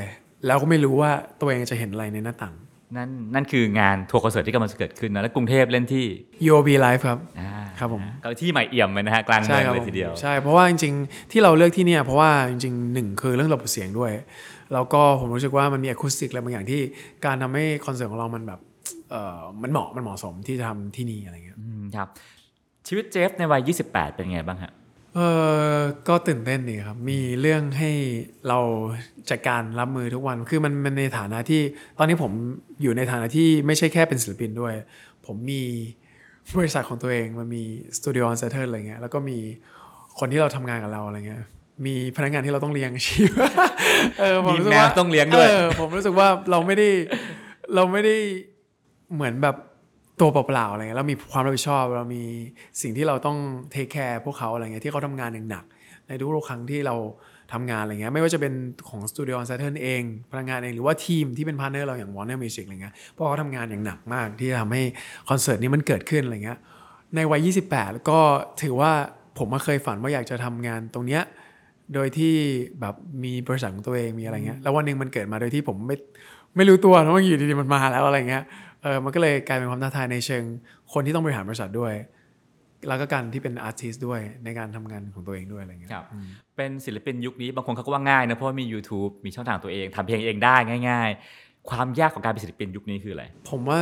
[0.46, 2.56] แล้วก็ไม่รู้ว่าตัวเองจะเห็นอะไรในหน้าต่าง
[2.98, 6.06] นั่นนั่นคืองานทัวร์คอนเสิร์ตที่กำลังจะเกิดขึ้นนะและกรุงเทพเล่นที่
[6.48, 14.12] UOB Live ครับอ่าครับผมก็ที่ใหม่เอี่ยมเลยนะฮะกลางเมืองเลยทีเดียว ใช่ครับผม ใช่เพราะว่าจริงๆ ที่เราเลือกที่เนี่ยเพราะว่าจริงๆหนึ่งคือเรื่องระบบเสียงด้วย
[14.74, 16.82] แล้วก็ผมรู้สึกว่ามันมีอะคูสติกอะไรบางอย่างที่
[17.26, 18.60] การทำให้คอนเสิร์ตของเรามันแบบ
[19.12, 22.08] เออมันเหมาะมันเหมาะสมที่จะทำที่นี่อะไรเงี้ย อืมครับ
[22.88, 24.72] ชีวิตเจฟในวัย 28 เป็นไงบ้างฮะ
[25.16, 25.20] เอ
[25.76, 27.92] อก็ตื่นเต้นดีครับ มีเรื่องให้
[28.48, 28.60] เรา
[29.30, 31.62] จัดการรับมือทุกวัน คือมันมันในฐานะที่
[31.98, 32.32] ตอนนี้ผม
[32.82, 34.74] อยู่ในฐานะที่ไม่ใช่แค่เป็นศิลปินด้วย
[35.26, 35.64] ผมมี
[36.58, 37.64] บริษัทของตัวเอง มันมี
[37.98, 39.38] Studio On Saturn อะไรเงี้ย แล้วก็มี
[40.20, 41.42] คนที่เราทำงานกับเราอะไรเงี้ย
[41.86, 43.32] มีพนักงานที่เราต้องเลี้ยงชีพ
[44.20, 46.90] เออผมรู้สึกมีแมว่าวต้องเลี้ยงด้วยออผมรู้สึกว่าเราไม่ได้
[47.76, 48.16] เราไม่ได้
[49.14, 49.56] เหมือนแบบ
[50.22, 52.24] ตัวเปล่าๆอะไรเงี้ยเรามีความรับผิดชอบเรามี
[52.82, 53.38] สิ่งที่เราต้อง
[53.72, 55.64] take care พวกเขาอะไรเงี้ยที่เขาทำงานอย่างหนัก
[56.08, 56.96] ในทุกๆครั้งที่เรา
[57.54, 58.54] ทำงานอะไรเงี้ยไม่ว่าจะเป็น
[58.90, 60.02] ของสตูดิโอ s ซเทิเอง
[60.32, 64.82] พนักงานเองหรือว่าทีมที่เป็น partner เราอย่าง Warner Music อะไรเงี้ยเพราะเขาทำงานอย่างหนักมากที่จะทำให้
[65.30, 66.58] คอนเสิร์ตนี้มันเกิดขึ้นอะไรเงี้ย
[67.16, 68.20] ในวัย 28 ก็
[68.62, 68.92] ถือว่า
[69.38, 71.22] ผมมาเคยฝันว่าอยากจะทำงานตรงเนี้ย
[71.94, 72.34] โดยที่
[72.80, 75.96] แบบมีบริษัทของตัวเองมีอะไรเงี้ยแล้ววันหนึ่งมันเกิดมาโดยที่ผมไม่
[76.56, 78.44] ไม่รู้ตัวนะว่าอยู่ดีๆมันมาแล้วอะไรเงี้ย
[78.84, 80.44] เออมันก็เลยกลายเป็นความท้าทายในเชิง
[80.94, 81.94] คนที่ต้องบริหารบริษัทด้วย
[82.88, 86.06] แล้วก็การที่เป็นอาร์ติสด้วยในการทำงานของตัวเองด้วยอะไรเงี้ยครับ
[86.58, 90.56] เป็นศิลปินยุคนี้บางคนเขาก็ว่าง่ายนะเพราะว่ามี YouTube มีช่องทางตัวเองทำเพลงเองได้
[90.90, 93.80] ง่าย ๆ ความยากของการเป็นศิลปินยุคนี้คืออะไรผมว่า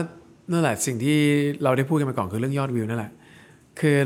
[0.52, 1.18] นั่นแหละสิ่งที่
[1.64, 3.12] เราได้พูดกันมาก่อนคือเรื่องยอดวิวนั่นแหละ
[3.80, 3.98] คือ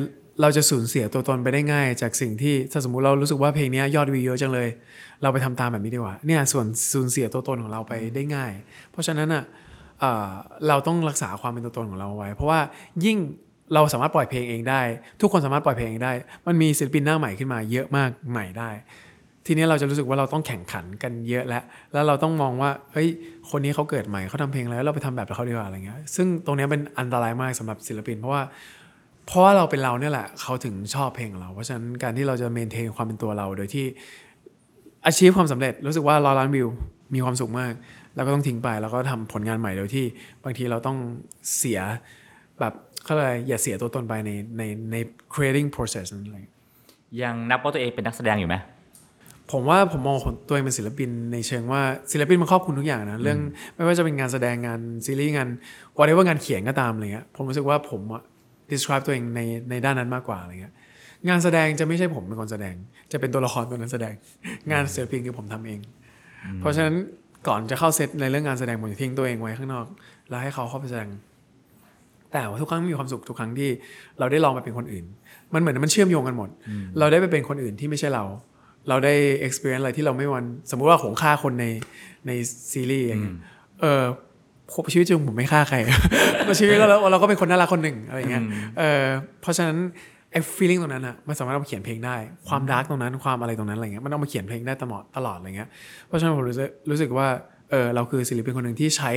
[0.41, 4.67] เราจะสูญเสียตัวตนไปได้ง่าย จากสิ่งที่ถ้าสมมุติเรารู้สึกว่าเพลงเนี้ยยอดวิวเยอะจังเลย
[5.21, 8.51] เราไปทำตามแบบนี้ดีกว่าเนี่ยส่วนสูญเสียตัวตนของเราไปได้ง่าย
[8.91, 9.43] เพราะฉะนั้นอะ
[10.67, 12.59] เราต้องรักษาความเป็นตัวตนของเราไว้ เพราะว่า
[13.05, 13.17] ยิ่ง
[13.73, 14.81] เราสามารถปล่อยเพลงเองได้
[15.21, 16.13] ทุกคนสามารถปล่อยเพลงเองได้
[16.47, 18.69] มันมีศิลปินหน้าใหม่ขึ้นมาเยอะมากใหม่ได้
[19.45, 23.07] ทีนี้เราจะรู้สึกว่าเราต้องแข่งขันกันเยอะแล้ว แล้วเราต้องมองว่าเฮ้ย
[23.49, 28.43] คนนี้เขาเกิดใหม่เขาทำเพลงแล้วเราไปทำแบบเขาดีกว่าอะไรเงี้ยซึ่งตรงนี้เป็นอันตรายมากสำหรับศิลปิน เพราะว่า
[29.27, 33.85] เพราะว่าเราเป็นเราเนี่ยแหละเขาถึงชอบเพลงเรา เพราะฉะนั้นการที่เราจะเมนเทนความเป็นตัวเรา โดยที่
[35.05, 36.67] อาชีพความสำเร็จรู้สึกว่าร้อยล้านวิว
[37.13, 37.73] มีความสุขมาก
[38.15, 40.06] แล้วก็ต้องทิ้งไปแล้วก็ทำผลงานใหม่โดยที่
[40.43, 40.97] บางทีเราต้อง
[41.58, 41.80] เสีย
[42.60, 44.95] แบบเขาเลยกอย่าเสียตัวตนไปในในใน
[45.34, 46.43] creating process นั้นเลย
[47.21, 48.56] ยังนับว่าตัวเองเป็นนักแสดงอยู่ไหม
[49.52, 53.39] ผมว่าผมมองตัวเองเป็นศิลปินในเชิงว่าศิลปินมันครอบคลุมทุกอย่างนะเรื่อง
[53.76, 55.47] ไม่ว่าจะเป็นงานแสดงงานซีรีส์งาน
[55.97, 58.24] whatever งานเขียนก็ตามอะไรเงี้ยผมรู้สึกว่าผมอะ
[58.71, 60.74] describe ตัวเองในในด้านนั้นมากกว่าอะไรเงี้ย
[61.28, 62.76] งานแสดงจะไม่ใช่ผมเป็นคนแสดง
[63.12, 64.13] จะเป็นตัวละครตัวนั้นแสดง
[64.71, 65.80] งานศิลปินคือผมทำเอง
[66.60, 66.95] เพราะฉะนั้น
[67.47, 69.86] ก่อนจะเข้าเซตในเรื่องงานแสดงผมจะทิ้งตัวเองไว้ข้างนอก
[70.30, 71.10] แล้วให้เขาเข้าไปแสดง
[72.32, 73.69] แต่ว่าทุกครั้งมีความสุขทุกครั้งที่
[74.19, 75.06] เราได้ลองไปเป็นคนอื่น
[75.54, 76.49] มันเหมือนมันเชื่อมโยงกันหมด
[76.99, 78.23] เราได้ไปเป็นคนอื่นที่ไม่ใช่เรา
[78.89, 79.13] เราได้
[79.47, 81.65] experience อะไรที่เราไม่วัน สมมุติว่าผมฆ่าคนใน
[82.27, 82.32] ใน
[82.71, 83.36] ซีรีส์อย่างเงี้ย
[83.82, 84.04] เออ
[84.73, 85.77] ผมชีวิตจริงผมไม่ฆ่าใคร
[86.45, 88.43] ในชีวิตเราเราก็เป็นคนน่ารักคนหนึ่งอะไรเงี้ย
[88.80, 89.04] เออ
[89.41, 89.77] เพราะฉะนั้น
[90.32, 92.15] ไอ้ feeling ตรงนั้นอะมันสามารถเอามาเขียนเพลงได้
[92.48, 95.70] ความดาร์กตรงนั้นความอะไรตรงนั้นอะไรเงี้ยมันเอามาเขียนเพลงได้ตลอดตลอดอะไรเงี้ย
[96.08, 97.28] เพราะฉะนั้นผมรู้สึกรู้สึกว่า
[97.70, 99.12] เออเราคือศิลปินคนหนึ่งที่ใช้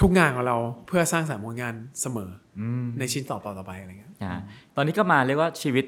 [0.00, 0.56] ทุกงานของเรา
[0.86, 2.60] เพื่อสร้างสรรค์ผลงานเสมออ
[2.98, 4.38] ในชิ้นต่อต่อไปอะไรเงี้ยอ่า
[4.76, 5.84] ตอนนี้ก็มาเรียกว่าชีวิต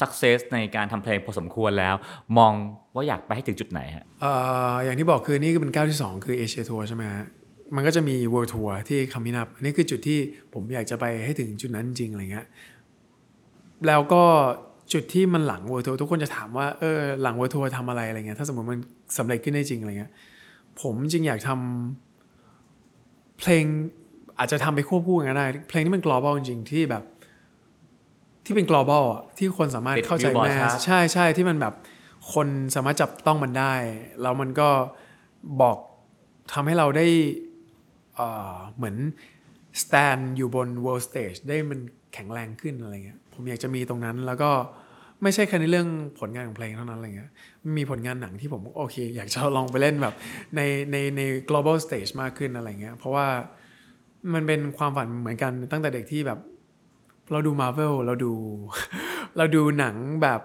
[0.00, 1.94] สักเซสในการทำเพลงพอสมควรแล้ว
[2.38, 2.52] มอง
[2.94, 4.32] ว่าอยากไปให้ถึงจุดไหนฮะเอ่
[4.72, 7.24] ออย่างที่บอกคือนี่คือเป็นก้าวที่ 2 คือเอเชียทัวร์ใช่ไหมฮะ
[7.76, 10.18] มันก็จะมี World Tour ที่คำพินับอันนี้คือจุดที่
[10.52, 12.46] ผมอยากจะไปให้ถึงจุดนั้นจริงอะไรเงี้ย
[13.86, 14.22] แล้วก็
[14.92, 18.80] จุดที่มันหลัง World Tour ทุกคนจะถามว่าเออหลัง World Tour ทำอะไรอะไรเงี้ยถ้าสมมติมัน
[19.18, 20.12] สำเร็จขึ้นได้จริงอะไรเงี้ย
[20.80, 23.64] ผมจริงอยากทำเพลง
[24.38, 27.04] อาจจะทำไปควบคู่กันก็ได้ เพลงที่มัน global จริงๆที่แบบ
[28.44, 31.74] ที่เป็น global อะที่คนสามารถติดเข้าใจ Billboard แมส chart ใช่ใช่ที่มันแบบ
[32.32, 33.74] คนสามารถจับต้องมันได้
[34.22, 34.68] แล้วมันก็
[35.62, 35.78] บอก
[36.52, 37.06] ทำให้เราได้
[38.14, 38.96] เอ่อเหมือน
[39.82, 41.80] stand อยู่บน world stage ได้มัน
[42.14, 44.50] แข็งแรงขึ้นอะไรเงี้ย ผมอยากจะมีตรงนั้นแล้วก็
[45.22, 47.30] ไม่ใช่แค่ในเรื่องผลงานของเพลงเท่านั้นอะไรเงี้ย
[47.76, 50.14] มีผลงานหนังที่ผมโอเค อยากจะลองไปเล่นแบบ
[50.56, 50.60] ใน
[50.92, 53.26] ในใน global stage มากขึ้นอะไรเงี้ย เพราะว่า
[54.34, 56.38] มันเป็นความฝันเหมือนกันตั้งแต่เด็กที่แบบ
[57.32, 58.32] เราดู Marvel เราดู
[59.36, 60.40] เราดูหนังแบบ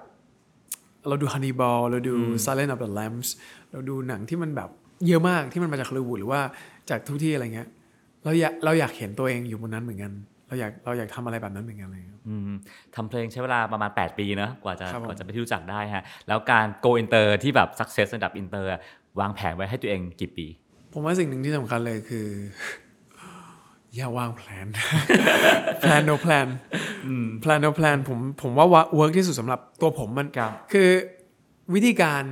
[1.08, 2.14] เราดู Hannibal เราดู
[2.46, 3.30] Silence of the Lambs
[3.72, 4.70] เราดูหนังที่มันแบบ
[5.08, 6.42] เยอะมากที่มันมาจากฮอลลีวูดหรือว่า
[6.90, 7.70] จากทุกที่อะไรเงี้ย
[8.24, 10.12] เราอยากเราอยากเห็นตัวเองอยู่บนนั้นเหมือนกัน
[10.52, 12.52] เราอยากเราอยากทำอะไรแบบนั้นเหมือนกันอะไรเงี้ยอืม
[12.96, 18.82] ทำเพลงใช้เวลาประมาณ 8 ปีเนอะกว่าจะครับผม กว่าจะไปนที่รู้จักได้ฮะ แล้วการ go inter ที่แบบ success ระดับ inter อะ
[19.20, 20.46] วางแผนไว้ให้ตัวเองกี่ปี
[20.94, 22.28] ผมว่าสิ่งหนึ่งที่สำคัญเลยคือ
[23.96, 24.68] อย่าวางแผน
[25.84, 26.48] plan no plan
[27.44, 30.90] plan no plan ผมผมว่า work ที่สุดสำหรับตัวผมมันครับ คือ
[31.74, 32.24] วิธีการ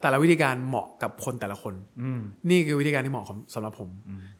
[0.00, 2.20] แต่ละวิธีการเหมาะกับคนแต่ละคน อืม
[2.50, 3.88] นี่คือวิธีการที่เหมาะของสำหรับผม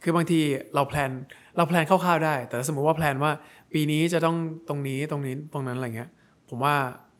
[0.02, 0.40] คือบางที
[0.74, 1.11] เรา plan
[1.57, 3.30] เรา plan คร่าวๆได้ แต่ถ้าสมมติว่า plan ว่า
[3.72, 4.36] ปีนี้จะต้อง
[4.68, 6.09] ตรงนี้ตรงนี้ตรงนั้นอะไรเงี้ย
[6.48, 6.74] ผมว่า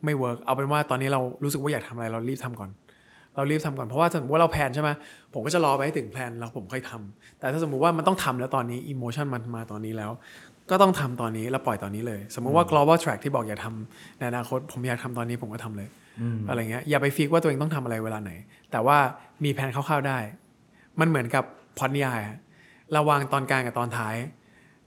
[0.05, 2.69] ไม่ work เอาเป็นว่าตอนนี้เรารู้สึกว่าอยากทำอะไรเรารีบทำก่อน
[3.35, 4.89] เรารีบทำก่อนเพราะว่าสมมติว่าเรา plan ใช่ไหม
[5.33, 10.11] ผมก็จะรอไปให้ถึง plan แล้วผมค่อยทำแต่ถ้าสมมุติว่ามันต้องทำแล้วตอนนี้ emotion มันมาตอนนี้แล้ว
[10.69, 15.89] ก็ต้องทำตอนนี้แล้วปล่อยตอนนี้เลย สมมุติว่า global track ที่บอกอยากทำในอนาคต ผมอยากทำตอนนี้ผมก็ทำเลย
[16.49, 18.31] อะไรเงี้ยอย่าไป fix ว่าตัวเองต้องทำอะไรเวลาไหน
[18.71, 18.97] แต่ว่า
[19.43, 20.17] มีแผนคร่าวๆได้
[20.99, 21.43] มันเหมือนกับ
[21.77, 22.37] พล็อดนิยายอะ
[22.97, 24.15] ระหว่างตอนกลางกับตอนท้าย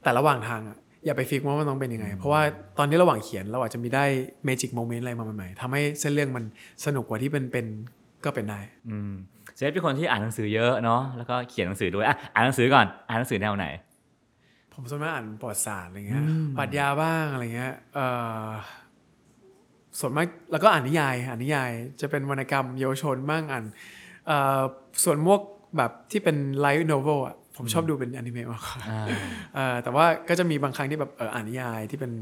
[0.03, 2.43] แต่ระหว่างทางอะอย่าไป fix ว่ามันต้องเป็นยังไง เพราะว่า
[2.79, 4.05] ตอนนี้ระหว่างเขียนเราอาจจะมีได้
[4.45, 6.45] magic moment อะไรมาใหม่ๆทำให้เส้นเรื่องมัน
[6.85, 7.67] สนุกกว่าที่เป็นเป็น
[8.25, 9.13] ก็เป็นได้อืม
[9.57, 13.67] เจฟเป็นคนที่อ่านหนังสือเยอะเนาะแล้วก็เขียนหนังสือด้วยอะอ่านหนังสือก่อนอ่านหนังสือแนวไหน
[14.73, 16.23] ผมส่วนมากอ่านประวัติศาสตร์อะไรเงี้ย
[16.59, 18.07] ปรัชญาบ้างอะไรเงี้ยเอ่
[18.45, 18.49] อ
[19.99, 21.71] ส่วนมากแล้วก็อ่านนิยายอ่านนิยาย
[22.01, 23.65] จะเป็นวรรณกรรมเยาวชนบ้างอ่าน
[24.27, 24.61] เอ่อ
[25.05, 25.41] ส่วนมวก
[25.77, 29.07] แบบที่เป็นไลฟ์โนเวลอะ ผมชอบดูเป็นอนิเมะมากกว่าอ่า
[29.55, 32.13] เอ่อแต่ว่าก็จะมีบางครั้งที่แบบเอออ่านนิยายที่เป็น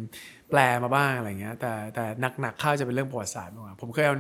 [0.50, 2.04] แปลมาบ้างอะไรเงี้ย แต่แต่
[2.40, 4.16] หนักๆข้าวจะเป็นเรื่องประวัติศาสตร์มากกว่าผมเคยเอา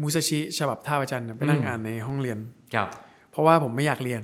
[0.00, 2.38] มูซาชิฉบับท่าประจันทร์ไปนั่งอ่านในห้องเรียน
[2.74, 2.88] ครับ
[3.30, 4.22] เพราะว่าผมไม่อยากเรียน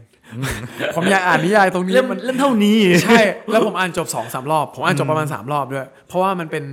[0.96, 3.20] ผมอยากอ่านนิยายตรงนี้เล่มมันเล่มเท่านี้ใช่
[3.50, 6.64] แล้วผมอ่านจบสองสามรอบผมอ่านจบประมาณสามรอบด้วย เพราะว่ามันเป็น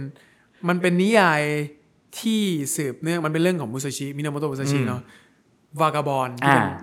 [0.69, 1.41] มันเป็นนิยาย
[2.19, 2.41] ที่
[2.75, 5.01] สืบเนื่องมันเป็นเรื่องของมุซาชิมินาโมโตะมุซาชิเนาะ
[5.81, 6.77] วากาบอลที่เป็นอ่า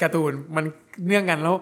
[0.00, 0.64] การ์ตูนมัน
[1.06, 1.54] เนื่องกันแล้ว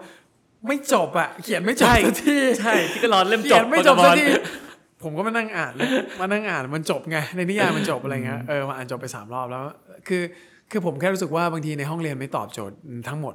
[0.67, 5.89] ไม่จบอะเขียนไม่จบใช่สักทีใช่ที่ก็รอเล่มจเขียบนไม่จบสักทีโปเกมอนผมก็มานั่งอ่านเลย
[6.21, 9.63] มานั่งอ่านมันจบไงในนิยายมันจบอะไรเงี้ยเออมาอ่านจบไปสามรอบแล้ว
[10.09, 10.23] คือ
[10.71, 12.77] คือผมแค่รู้สึกว่าบางทีในห้องเรียนไม่ตอบโจทย์
[13.09, 13.35] ทั้งหมด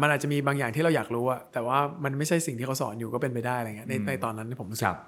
[0.00, 4.98] มันอาจจะมีบางอย่างที่เราอยากรู้อะแต่ว่ามันไม่ใช่สิ่งที่เขาสอนอยู่ก็เป็นไปได้อะไรเงี้ยในในตอนนั้นที่ผมรู้สึคกรับ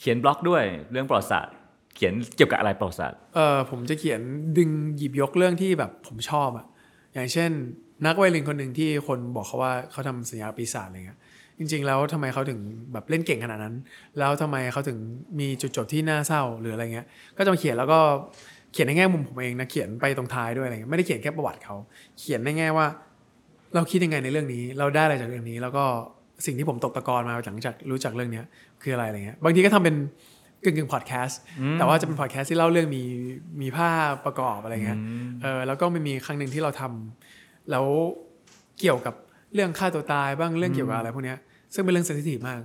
[0.00, 0.62] เขียนบล็อกด้วย
[0.92, 1.54] เรื่องประวัติศาสตร์
[1.94, 4.20] เขียนเกี่ยวกับอะไรประวัติศาสตร์เออผมจะเขียน
[4.58, 6.66] ดึงหยิบยกเรื่องที่แบบผมชอบอะ
[7.14, 7.50] อย่างเช่น
[8.06, 11.18] นักไวโอลินคนหนึ่งที่คนบอกเขาว่าเขาทำสัญญาปีศาจอะไรเงี้ย
[11.58, 12.60] จริง ๆ แล้วทำไมเขาถึง
[12.92, 13.74] แบบเล่นเก่งขนาดนั้น
[14.18, 14.98] แล้วทำไมเขาถึง
[15.40, 17.98] มีจุดจบที่น่าเศร้าหรืออะไรเงี้ย ก็จะมาเขียนแล้วก็
[18.72, 21.76] เขียนในแง่มุมผมเองนะเขียนไปตรงท้ายด้วยอะไรเงี้ยไม่ได้เขียนแค่ประวัติเขา
[22.18, 22.86] เขียนในแง่ว่า
[23.74, 25.84] เราคิดยังไงในเรื่องนี้ เราได้อะไรจากเรื่องนี้ แล้วก็
[26.46, 28.44] สิ่งที่ผมตกตะกอนมาหลังจากรู้จักเรื่องเนี้ย
[28.82, 29.96] คืออะไรอะไรเงี้ยบางทีก็ทำเป็น
[30.64, 31.40] กึ่งกึ่งพอดแคสต์
[31.78, 33.02] แต่ว่าจะเป็นพอดแคสต์ที่เล่าเรื่องมี
[33.62, 34.98] มีภาพประกอบอะไรเงี้ย
[35.42, 37.33] เออแล้วก็ไม่มีครั้งหนึ่งที่เราทำ
[37.70, 37.86] แล้ว
[38.80, 39.14] เกี่ยวกับ
[39.54, 41.38] เรื่องฆ่าตัวตายบ้างเรื่องเกี่ยวกับอะไรพวกเนี้ย
[41.74, 42.58] ซึ่งเป็นเรื่อง sensitive มาก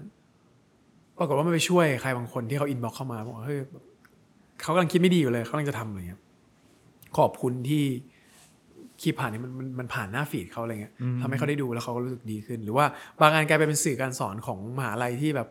[1.17, 3.59] ปรากฏว่ามันไปช่วยใครบางคนที่เขา inbox เข้ามาบอกว่าเฮ้ย
[4.61, 6.21] เขากำลังคิดไม่ดีอยู่เลยเขากำลังจะทำอะไรเงี้ย
[7.17, 7.83] ขอบคุณที่
[9.01, 12.85] คลิปผ่านนี้มันมันมันผ่านหน้า feed เขาอะไรเงี้ยทำให้เขาได้ดูแล้วเขาก็รู้สึกดีขึ้น หรือว่า
[13.19, 15.47] บางงานกลายไปเป็นสื่อการสอนของมหาลัยที่แบบ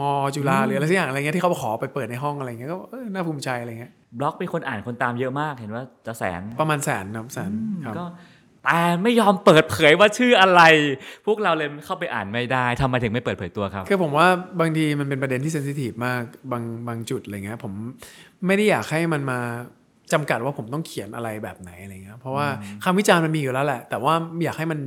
[0.00, 0.02] ม
[0.34, 7.50] จุฬาหรืออะไรสักอย่างอะไรเงี้ยที่เขาขอไปเปิดในห้องอะไรเงี้ยก็เออน่าภูมิใจอะไรเงี้ย บล็อกมีคนอ่านคนตามเยอะมากเห็นว่าจะแสนประมาณแสนนะแสน
[7.84, 8.06] ครับก็
[8.64, 10.62] แต่ไม่ยอมเปิดเผยว่าชื่ออะไร
[11.26, 14.26] พวกเราเลยเข้าไปอ่านไม่ได้ทำไมถึงไม่เปิดเผยตัวครับ คือผมว่า
[14.60, 17.72] บางทีมันเป็นประเด็นที่เซนซิทีฟมากบางบางจุดอะไรเงี้ยผม
[18.46, 19.38] ไม่ได้อยากให้มันมา
[20.12, 22.46] จำกัดว่าผมต้องเขียนอะไรแบบไหนอะไรเงี้ยเพราะว่า
[22.84, 24.78] คำวิจารณ์มันมีอยู่แล้วแหละ แต่ว่าอยากให้มัน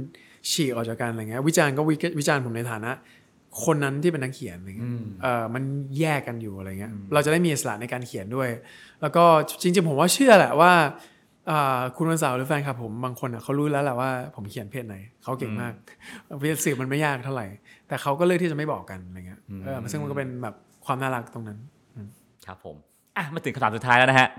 [0.52, 2.92] ฉีกออกจากกันอะไรเงี้ยวิจารณ์ก็วิวิจารณ์ผมในฐานะ
[3.64, 4.92] คนนั้นที่เป็นนักเขียนอะไรเงี้ย
[5.22, 5.64] เออมัน
[6.00, 8.50] แยกกันอยู่อะไรเงี้ยเราจะได้มีอิสระในการเขียนด้วย
[9.02, 9.24] แล้วก็
[9.62, 10.74] จริงๆผมว่าเชื่อแหละว่า
[11.52, 15.74] อ่าคุณวันเสาร์หรือแฟนคลับผมบางคนอะเขารู้แล้วแหละว่าผมเขียนเพจไหนเขาเก่งมาก
[16.42, 17.48] เพจสื่อมันไม่ยากเท่าไหร่
[17.88, 21.60] แต่เขาก็เลือกที่จะไม่บอกกันอะไรเงี้ยเออซึ่งมันก็เป็นแบบความน่ารักตรงนั้น
[22.46, 22.76] ครับผม
[23.18, 24.30] อะมาถึงคำถามสุดท้ายแล้วนะฮะ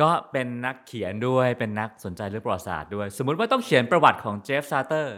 [0.00, 5.16] ก็เป็นนักเขียนด้วยเป็นนักสนใจเรื่องประวัติศาสตร์ด้วย สมมุติว่าต้องเขียนประวัติของเจฟซาเตอร์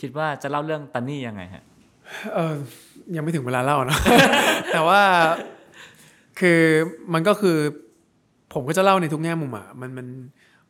[0.00, 1.64] คิดว่าจะเล่าเรื่องตันนี่ยังไงฮะ
[2.34, 2.56] เออ
[3.16, 3.98] ยังไม่ถึงเวลาเล่านะ
[4.72, 5.00] แต่ว่า
[6.40, 6.60] คือ
[7.12, 7.56] มันก็คือ
[8.52, 10.06] ผมก็จะเล่าในทุกแง่มุมอะมันมัน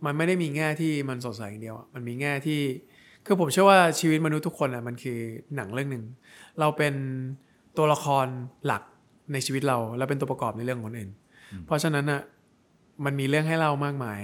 [0.05, 2.61] มันไม่ได้มีแง่ที่มันสดใสอย่างเดียวอะมันมีแง่ที่
[3.26, 5.18] คือผมเชื่อว่าชีวิตมนุษย์ทุกคนอะมันคือ
[5.57, 6.05] หนังเรื่องหนึ่ง
[6.61, 6.95] เราเป็น
[7.76, 8.26] ตัวละคร
[8.66, 8.82] หลัก
[9.32, 11.11] ในชีวิตเราแล้วเป็นตัวประกอบในเรื่องคนอื่น
[11.66, 12.20] เพราะฉะนั้นอะ
[13.05, 14.20] มันมีเรื่องให้เล่ามากมาย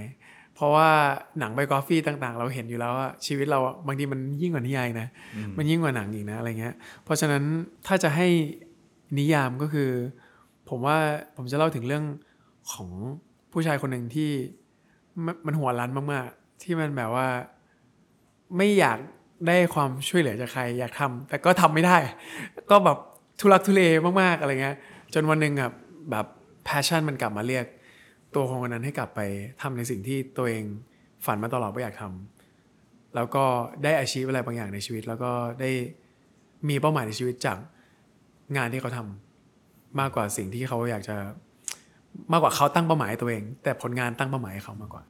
[0.58, 0.90] เพราะว่า
[1.38, 5.08] หนังไบกอฟฟี่ต่างๆ เราเห็นอยู่แล้วว่าชีวิตเราอะบางทีมันยิ่งกว่านิยายนะ
[5.58, 7.42] มันยิ่งกว่าหนังอีกนะอะไรเงี้ย เพราะฉะนั้น
[7.86, 8.26] ถ้าจะให้
[9.18, 9.90] นิยามก็คือ
[10.68, 10.96] ผมว่า
[11.36, 12.04] ผมจะเล่าถึงเรื่อง
[12.72, 12.88] ของ
[13.52, 14.30] ผู้ชายคนหนึ่งที่
[15.24, 17.28] มันมันหัวรั้นมากๆ ที่มันแบบว่า
[18.56, 18.98] ไม่อยาก
[19.46, 21.96] ได้ความช่วยเหลือจากใครอยากทำแต่ก็ทำไม่ได้
[22.70, 22.98] ก็แบบ
[23.40, 23.82] ทุลักทุเล
[24.22, 24.76] มากๆอะไรเงี้ย
[25.14, 25.70] จนวันหนึ่งอะ
[26.10, 26.26] แบบ
[26.68, 27.66] passion มันกลับมาเรียก
[28.34, 29.20] ตัวของคนนั้นให้กลับไป
[29.62, 30.64] ทำในสิ่งที่ตัวเอง
[31.26, 33.44] ฝันมาตลอดว่าอยากทำแล้วก็
[33.84, 35.70] ได้อาชีพอะไรบางอย่างในชีวิต แล้วก็ได้
[36.68, 37.58] มีเป้าหมายในชีวิตจาก
[38.56, 41.16] งานที่เขาทำมากกว่าสิ่งที่เขาอยากจะ
[42.32, 45.02] มากกว่าเขาตั้งเป้าหมายให้ตัวเอง แต่ผลงานตั้งเป้าหมายให้เขามากกว่า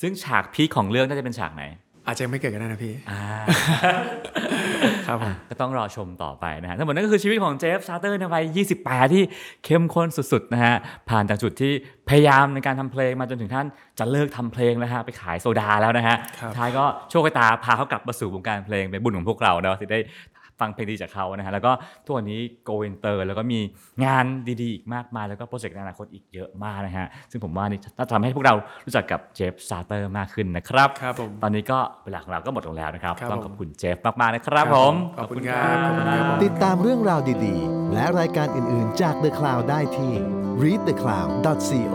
[0.00, 1.64] ซึ่งฉากพีคของเรื่องน่าจะเป็นฉากไหน
[2.06, 3.20] อาจจะไม่เกิดกันได้นะพี่อ่า
[5.10, 8.44] ครับผมก็ต้องรอชมต่อไปนะฮะทั้งหมดนั่นก็คือชีวิตของเจฟซาร์เตอร์ในวัย
[8.82, 9.22] 28 ที่
[9.64, 10.74] เข้มข้นสุดๆนะฮะ
[11.08, 11.72] ผ่านจากจุดที่
[12.08, 13.66] พยายามในการทำเพลงมาจนถึงแทบ
[13.98, 20.00] จะเลิกทำเพลงแล้วฮะไปขายโซดาแล้วนะฮะครับท้ายก็โชคชะตาพาเขากลับมาสู่วงการเพลงเป็นบุญของพวกเราเนาะที่ได้
[20.60, 21.72] ฟังเพลงดีจากเขานะฮะแล้วก็
[22.06, 23.60] ตอนนี้ go inter แล้วก็มี
[24.04, 24.24] งาน
[24.60, 28.54] ดีๆอีกมากมาย แล้วก็โปรเจกต์ในอนาคตอีกเยอะมากนะฮะซึ่งผมว่านี่น่าจะทำให้พวกเรา
[28.84, 40.12] รู้จักกับ Jeff Satur มากขึ้นนะครับครับผมตอนนี้ก็เวลาของเราก็หมดลงแล้วนะครับครับต้องผมขอบคุณเจฟมากๆนะครับผมขอบคุณครับขอบคุณครับผมติดตามเรื่องราวดีๆ และรายการอื่นๆจาก The Cloud ได้ที่
[40.62, 41.94] readthecloud.co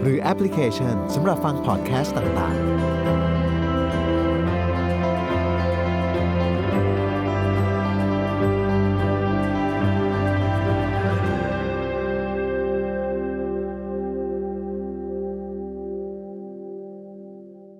[0.00, 2.73] หรือแอปพลิเคชันสำหรับฟังพอดแคสต์ต่างๆ